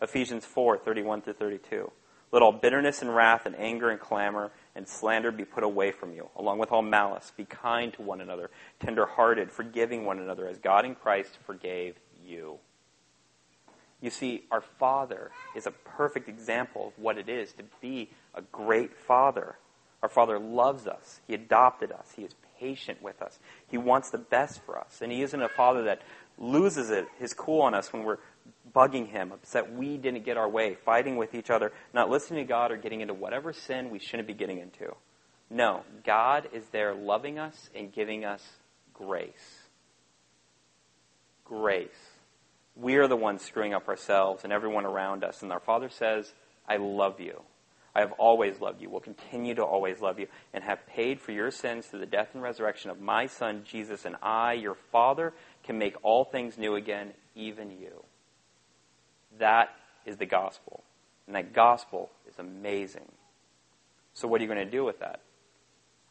Ephesians 0.00 0.44
4, 0.44 0.78
31 0.78 1.22
to 1.22 1.32
32. 1.32 1.90
Let 2.32 2.42
all 2.42 2.52
bitterness 2.52 3.02
and 3.02 3.14
wrath 3.14 3.44
and 3.44 3.56
anger 3.56 3.90
and 3.90 3.98
clamor 3.98 4.52
and 4.76 4.86
slander 4.86 5.32
be 5.32 5.44
put 5.44 5.64
away 5.64 5.90
from 5.90 6.12
you, 6.12 6.28
along 6.36 6.58
with 6.58 6.70
all 6.70 6.82
malice. 6.82 7.32
Be 7.36 7.44
kind 7.44 7.92
to 7.94 8.02
one 8.02 8.20
another, 8.20 8.50
tender-hearted, 8.78 9.50
forgiving 9.50 10.04
one 10.04 10.20
another, 10.20 10.46
as 10.46 10.58
God 10.58 10.84
in 10.84 10.94
Christ 10.94 11.38
forgave 11.44 11.96
you. 12.24 12.58
You 14.00 14.10
see, 14.10 14.44
our 14.50 14.60
Father 14.60 15.32
is 15.56 15.66
a 15.66 15.72
perfect 15.72 16.28
example 16.28 16.88
of 16.88 17.02
what 17.02 17.18
it 17.18 17.28
is 17.28 17.52
to 17.54 17.64
be 17.80 18.10
a 18.34 18.42
great 18.42 18.96
Father. 18.96 19.56
Our 20.02 20.08
Father 20.08 20.38
loves 20.38 20.86
us. 20.86 21.20
He 21.26 21.34
adopted 21.34 21.92
us. 21.92 22.12
He 22.16 22.22
is 22.22 22.34
patient 22.58 23.02
with 23.02 23.20
us. 23.22 23.38
He 23.68 23.78
wants 23.78 24.10
the 24.10 24.18
best 24.18 24.62
for 24.64 24.78
us. 24.78 25.00
And 25.02 25.12
He 25.12 25.22
isn't 25.22 25.42
a 25.42 25.48
Father 25.48 25.84
that 25.84 26.02
loses 26.38 26.90
it, 26.90 27.06
his 27.18 27.34
cool 27.34 27.62
on 27.62 27.74
us 27.74 27.92
when 27.92 28.02
we're 28.02 28.18
bugging 28.74 29.08
Him, 29.08 29.32
upset 29.32 29.72
we 29.72 29.96
didn't 29.96 30.24
get 30.24 30.36
our 30.36 30.48
way, 30.48 30.74
fighting 30.74 31.16
with 31.16 31.34
each 31.34 31.50
other, 31.50 31.72
not 31.92 32.08
listening 32.08 32.44
to 32.44 32.48
God, 32.48 32.72
or 32.72 32.76
getting 32.76 33.00
into 33.00 33.14
whatever 33.14 33.52
sin 33.52 33.90
we 33.90 33.98
shouldn't 33.98 34.26
be 34.26 34.34
getting 34.34 34.58
into. 34.58 34.94
No, 35.50 35.82
God 36.04 36.48
is 36.52 36.64
there 36.68 36.94
loving 36.94 37.38
us 37.38 37.70
and 37.74 37.92
giving 37.92 38.24
us 38.24 38.42
grace. 38.94 39.64
Grace. 41.44 41.88
We 42.76 42.96
are 42.96 43.08
the 43.08 43.16
ones 43.16 43.42
screwing 43.42 43.74
up 43.74 43.88
ourselves 43.88 44.44
and 44.44 44.52
everyone 44.52 44.86
around 44.86 45.24
us. 45.24 45.42
And 45.42 45.52
our 45.52 45.60
Father 45.60 45.88
says, 45.88 46.32
I 46.68 46.76
love 46.76 47.20
you. 47.20 47.42
I 47.94 48.00
have 48.00 48.12
always 48.12 48.60
loved 48.60 48.80
you, 48.80 48.88
will 48.88 49.00
continue 49.00 49.54
to 49.54 49.64
always 49.64 50.00
love 50.00 50.18
you, 50.18 50.28
and 50.54 50.62
have 50.62 50.86
paid 50.86 51.20
for 51.20 51.32
your 51.32 51.50
sins 51.50 51.86
through 51.86 52.00
the 52.00 52.06
death 52.06 52.28
and 52.34 52.42
resurrection 52.42 52.90
of 52.90 53.00
my 53.00 53.26
Son, 53.26 53.62
Jesus, 53.64 54.04
and 54.04 54.16
I, 54.22 54.52
your 54.52 54.76
Father, 54.92 55.32
can 55.64 55.78
make 55.78 55.96
all 56.02 56.24
things 56.24 56.56
new 56.56 56.76
again, 56.76 57.12
even 57.34 57.70
you. 57.70 58.04
That 59.38 59.70
is 60.06 60.18
the 60.18 60.26
gospel. 60.26 60.84
And 61.26 61.34
that 61.34 61.52
gospel 61.52 62.10
is 62.28 62.38
amazing. 62.38 63.10
So, 64.14 64.28
what 64.28 64.40
are 64.40 64.44
you 64.44 64.50
going 64.52 64.64
to 64.64 64.70
do 64.70 64.84
with 64.84 65.00
that? 65.00 65.20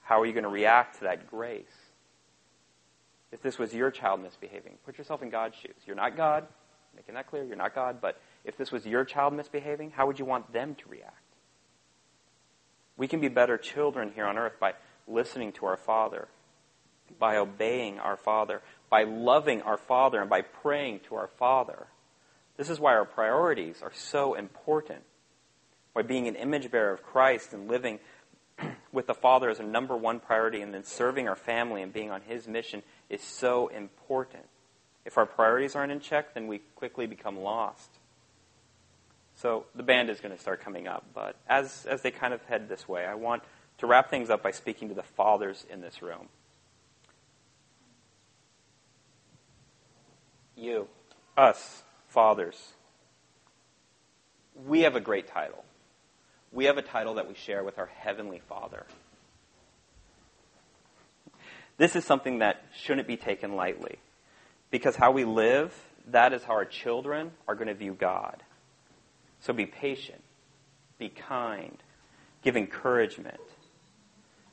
How 0.01 0.19
are 0.19 0.25
you 0.25 0.33
going 0.33 0.43
to 0.43 0.49
react 0.49 0.99
to 0.99 1.03
that 1.05 1.29
grace? 1.29 1.65
If 3.31 3.41
this 3.41 3.59
was 3.59 3.73
your 3.73 3.91
child 3.91 4.21
misbehaving, 4.21 4.77
put 4.85 4.97
yourself 4.97 5.21
in 5.21 5.29
God's 5.29 5.55
shoes. 5.55 5.75
You're 5.85 5.95
not 5.95 6.17
God, 6.17 6.47
making 6.95 7.15
that 7.15 7.27
clear, 7.27 7.43
you're 7.43 7.55
not 7.55 7.75
God, 7.75 8.01
but 8.01 8.19
if 8.43 8.57
this 8.57 8.71
was 8.71 8.85
your 8.85 9.05
child 9.05 9.33
misbehaving, 9.33 9.91
how 9.91 10.07
would 10.07 10.17
you 10.17 10.25
want 10.25 10.51
them 10.51 10.75
to 10.75 10.89
react? 10.89 11.28
We 12.99 13.07
can 13.07 13.21
be 13.21 13.29
better 13.29 13.57
children 13.57 14.11
here 14.13 14.25
on 14.25 14.37
earth 14.37 14.59
by 14.59 14.73
listening 15.07 15.53
to 15.53 15.65
our 15.65 15.77
Father, 15.77 16.27
by 17.17 17.37
obeying 17.37 17.97
our 17.97 18.17
Father, 18.17 18.61
by 18.89 19.03
loving 19.03 19.61
our 19.61 19.77
Father, 19.77 20.19
and 20.19 20.29
by 20.29 20.41
praying 20.41 20.99
to 21.07 21.15
our 21.15 21.29
Father. 21.29 21.87
This 22.57 22.69
is 22.69 22.77
why 22.77 22.95
our 22.95 23.05
priorities 23.05 23.81
are 23.81 23.93
so 23.93 24.33
important. 24.33 25.03
Why 25.93 26.01
being 26.01 26.27
an 26.27 26.35
image 26.35 26.69
bearer 26.71 26.91
of 26.91 27.01
Christ 27.01 27.53
and 27.53 27.69
living 27.69 27.99
with 28.91 29.07
the 29.07 29.13
Father 29.13 29.49
as 29.49 29.61
a 29.61 29.63
number 29.63 29.95
one 29.95 30.19
priority 30.19 30.59
and 30.59 30.73
then 30.73 30.83
serving 30.83 31.29
our 31.29 31.37
family 31.37 31.81
and 31.81 31.93
being 31.93 32.11
on 32.11 32.23
His 32.23 32.49
mission 32.49 32.83
is 33.09 33.23
so 33.23 33.69
important. 33.69 34.43
If 35.05 35.17
our 35.17 35.25
priorities 35.25 35.73
aren't 35.73 35.93
in 35.93 36.01
check, 36.01 36.33
then 36.33 36.47
we 36.47 36.59
quickly 36.75 37.07
become 37.07 37.39
lost. 37.39 37.98
So 39.41 39.65
the 39.73 39.83
band 39.83 40.09
is 40.09 40.19
going 40.19 40.35
to 40.35 40.41
start 40.41 40.61
coming 40.61 40.85
up, 40.85 41.05
but 41.13 41.37
as, 41.47 41.85
as 41.89 42.01
they 42.01 42.11
kind 42.11 42.33
of 42.33 42.43
head 42.43 42.67
this 42.67 42.89
way, 42.89 43.05
I 43.05 43.15
want 43.15 43.41
to 43.77 43.87
wrap 43.87 44.09
things 44.09 44.29
up 44.29 44.43
by 44.43 44.51
speaking 44.51 44.89
to 44.89 44.93
the 44.93 45.03
fathers 45.03 45.65
in 45.69 45.79
this 45.79 46.01
room. 46.01 46.27
You, 50.57 50.89
us, 51.37 51.83
fathers, 52.09 52.73
we 54.67 54.81
have 54.81 54.97
a 54.97 54.99
great 54.99 55.29
title. 55.29 55.63
We 56.51 56.65
have 56.65 56.77
a 56.77 56.81
title 56.81 57.13
that 57.13 57.29
we 57.29 57.35
share 57.35 57.63
with 57.63 57.79
our 57.79 57.85
Heavenly 57.85 58.41
Father. 58.49 58.85
This 61.77 61.95
is 61.95 62.03
something 62.03 62.39
that 62.39 62.65
shouldn't 62.75 63.07
be 63.07 63.15
taken 63.15 63.55
lightly. 63.55 63.99
Because 64.69 64.97
how 64.97 65.11
we 65.11 65.23
live, 65.23 65.73
that 66.07 66.33
is 66.33 66.43
how 66.43 66.53
our 66.55 66.65
children 66.65 67.31
are 67.47 67.55
going 67.55 67.69
to 67.69 67.73
view 67.73 67.93
God. 67.93 68.43
So 69.41 69.53
be 69.53 69.65
patient, 69.65 70.21
be 70.97 71.09
kind, 71.09 71.77
give 72.43 72.57
encouragement. 72.57 73.39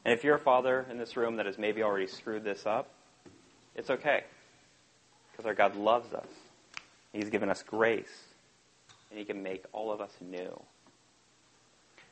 And 0.04 0.14
if 0.14 0.22
you're 0.22 0.36
a 0.36 0.40
father 0.40 0.86
in 0.90 0.98
this 0.98 1.16
room 1.16 1.36
that 1.36 1.46
has 1.46 1.58
maybe 1.58 1.82
already 1.82 2.06
screwed 2.06 2.44
this 2.44 2.64
up, 2.66 2.88
it's 3.74 3.90
okay. 3.90 4.24
Because 5.32 5.46
our 5.46 5.54
God 5.54 5.76
loves 5.76 6.14
us. 6.14 6.28
He's 7.12 7.30
given 7.30 7.50
us 7.50 7.62
grace. 7.62 8.22
And 9.10 9.18
He 9.18 9.24
can 9.24 9.42
make 9.42 9.64
all 9.72 9.92
of 9.92 10.00
us 10.00 10.12
new. 10.20 10.60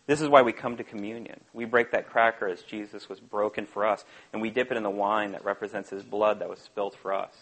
This 0.06 0.20
is 0.20 0.28
why 0.28 0.42
we 0.42 0.52
come 0.52 0.76
to 0.76 0.84
communion. 0.84 1.40
We 1.54 1.64
break 1.64 1.92
that 1.92 2.10
cracker 2.10 2.46
as 2.46 2.62
Jesus 2.62 3.08
was 3.08 3.20
broken 3.20 3.64
for 3.64 3.86
us, 3.86 4.04
and 4.32 4.42
we 4.42 4.50
dip 4.50 4.70
it 4.70 4.76
in 4.76 4.82
the 4.82 4.90
wine 4.90 5.32
that 5.32 5.44
represents 5.44 5.88
his 5.88 6.02
blood 6.02 6.40
that 6.40 6.48
was 6.48 6.58
spilled 6.58 6.94
for 6.94 7.14
us. 7.14 7.32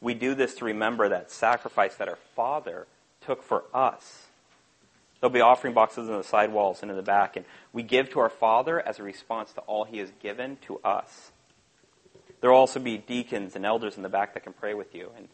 We 0.00 0.14
do 0.14 0.34
this 0.34 0.54
to 0.56 0.64
remember 0.64 1.08
that 1.10 1.30
sacrifice 1.30 1.96
that 1.96 2.08
our 2.08 2.18
Father 2.34 2.86
took 3.20 3.42
for 3.42 3.64
us. 3.74 4.27
There'll 5.20 5.32
be 5.32 5.40
offering 5.40 5.74
boxes 5.74 6.08
in 6.08 6.16
the 6.16 6.22
side 6.22 6.52
walls 6.52 6.82
and 6.82 6.90
in 6.90 6.96
the 6.96 7.02
back, 7.02 7.36
and 7.36 7.44
we 7.72 7.82
give 7.82 8.10
to 8.10 8.20
our 8.20 8.28
Father 8.28 8.80
as 8.80 8.98
a 8.98 9.02
response 9.02 9.52
to 9.54 9.60
all 9.62 9.84
he 9.84 9.98
has 9.98 10.12
given 10.22 10.58
to 10.66 10.78
us. 10.78 11.32
There 12.40 12.50
will 12.50 12.58
also 12.58 12.78
be 12.78 12.98
deacons 12.98 13.56
and 13.56 13.66
elders 13.66 13.96
in 13.96 14.02
the 14.02 14.08
back 14.08 14.34
that 14.34 14.44
can 14.44 14.52
pray 14.52 14.74
with 14.74 14.94
you, 14.94 15.10
and 15.16 15.28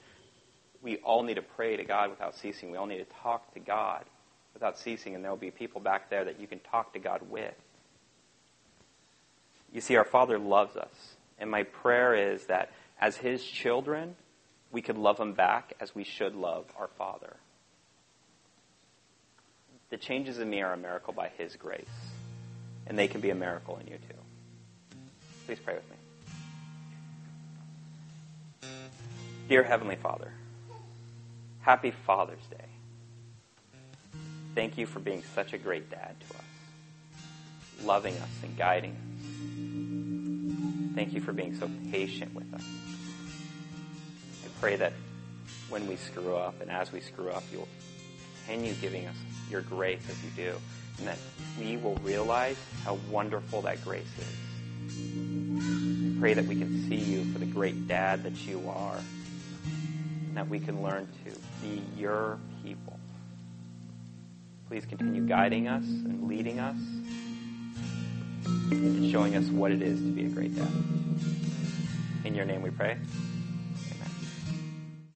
we 0.83 0.97
all 0.99 1.23
need 1.23 1.35
to 1.35 1.43
pray 1.43 1.77
to 1.77 1.85
God 1.85 2.11
without 2.11 2.35
ceasing. 2.35 2.71
We 2.71 2.79
all 2.79 2.87
need 2.87 2.99
to 2.99 3.15
talk 3.23 3.53
to 3.55 3.61
God 3.61 4.05
without 4.55 4.79
ceasing, 4.79 5.15
and 5.15 5.23
there 5.23 5.31
will 5.31 5.37
be 5.37 5.51
people 5.51 5.81
back 5.81 6.09
there 6.09 6.25
that 6.25 6.41
you 6.41 6.47
can 6.47 6.61
talk 6.61 6.93
to 6.95 6.99
God 6.99 7.21
with. 7.29 7.55
You 9.73 9.81
see, 9.81 9.97
our 9.97 10.05
Father 10.05 10.39
loves 10.39 10.77
us. 10.77 11.17
And 11.39 11.51
my 11.51 11.65
prayer 11.65 12.15
is 12.15 12.47
that 12.47 12.71
as 13.01 13.17
His 13.17 13.45
children, 13.45 14.15
we 14.71 14.81
could 14.81 14.97
love 14.97 15.19
Him 15.19 15.33
back 15.33 15.75
as 15.81 15.95
we 15.95 16.05
should 16.05 16.35
love 16.35 16.65
our 16.79 16.89
Father. 16.97 17.37
The 19.95 19.99
changes 19.99 20.39
in 20.41 20.51
me 20.51 20.61
are 20.61 20.73
a 20.73 20.77
miracle 20.77 21.13
by 21.13 21.31
His 21.39 21.55
grace. 21.55 21.87
And 22.89 22.99
they 22.99 23.07
can 23.07 23.21
be 23.21 23.31
a 23.31 23.35
miracle 23.37 23.77
in 23.77 23.87
you 23.87 23.97
too. 23.97 24.17
Please 25.47 25.61
pray 25.65 25.77
with 25.77 25.89
me. 25.89 25.95
Dear 29.49 29.63
Heavenly 29.63 29.95
Father, 29.95 30.33
happy 31.61 31.93
Father's 31.93 32.45
Day. 32.51 32.67
Thank 34.57 34.79
you 34.79 34.87
for 34.87 34.99
being 34.99 35.23
such 35.33 35.53
a 35.53 35.59
great 35.59 35.89
dad 35.89 36.17
to 36.29 36.39
us, 36.39 36.45
loving 37.85 38.17
us 38.17 38.31
and 38.43 38.57
guiding 38.57 38.97
us. 38.97 38.99
Thank 40.97 41.13
you 41.13 41.21
for 41.21 41.33
being 41.33 41.57
so 41.57 41.71
patient 41.93 42.35
with 42.35 42.53
us. 42.53 42.65
I 44.45 44.49
pray 44.61 44.75
that 44.75 44.93
when 45.69 45.87
we 45.87 45.95
screw 45.95 46.35
up 46.35 46.61
and 46.61 46.69
as 46.69 46.91
we 46.91 47.01
screw 47.01 47.31
up, 47.31 47.45
you'll 47.53 47.69
continue 48.47 48.75
giving 48.75 49.07
us 49.07 49.17
your 49.51 49.63
grace 49.63 50.03
as 50.11 50.23
you 50.23 50.31
do, 50.31 50.55
and 50.99 51.09
that 51.09 51.19
we 51.59 51.77
will 51.77 51.97
realize 51.97 52.57
how 52.85 52.99
wonderful 53.11 53.63
that 53.63 53.83
grace 53.85 54.05
is. 54.19 56.17
I 56.17 56.21
pray 56.21 56.35
that 56.35 56.45
we 56.45 56.57
can 56.57 56.89
see 56.89 56.97
you 56.97 57.25
for 57.33 57.39
the 57.39 57.47
great 57.47 57.89
dad 57.89 58.23
that 58.25 58.33
you 58.47 58.63
are, 58.69 58.99
and 60.27 60.37
that 60.37 60.49
we 60.49 60.59
can 60.59 60.83
learn 60.83 61.09
to 61.25 61.33
be 61.63 61.83
your 61.97 62.39
people. 62.63 62.99
Please 64.69 64.85
continue 64.85 65.27
guiding 65.27 65.69
us 65.69 65.85
and 65.85 66.29
leading 66.29 66.59
us 66.59 66.77
and 68.71 69.11
showing 69.11 69.37
us 69.37 69.49
what 69.49 69.71
it 69.71 69.81
is 69.81 70.01
to 70.01 70.11
be 70.11 70.27
a 70.27 70.29
great 70.29 70.55
dad. 70.55 70.69
In 72.25 72.35
your 72.35 72.45
name 72.45 72.63
we 72.63 72.71
pray. 72.71 72.97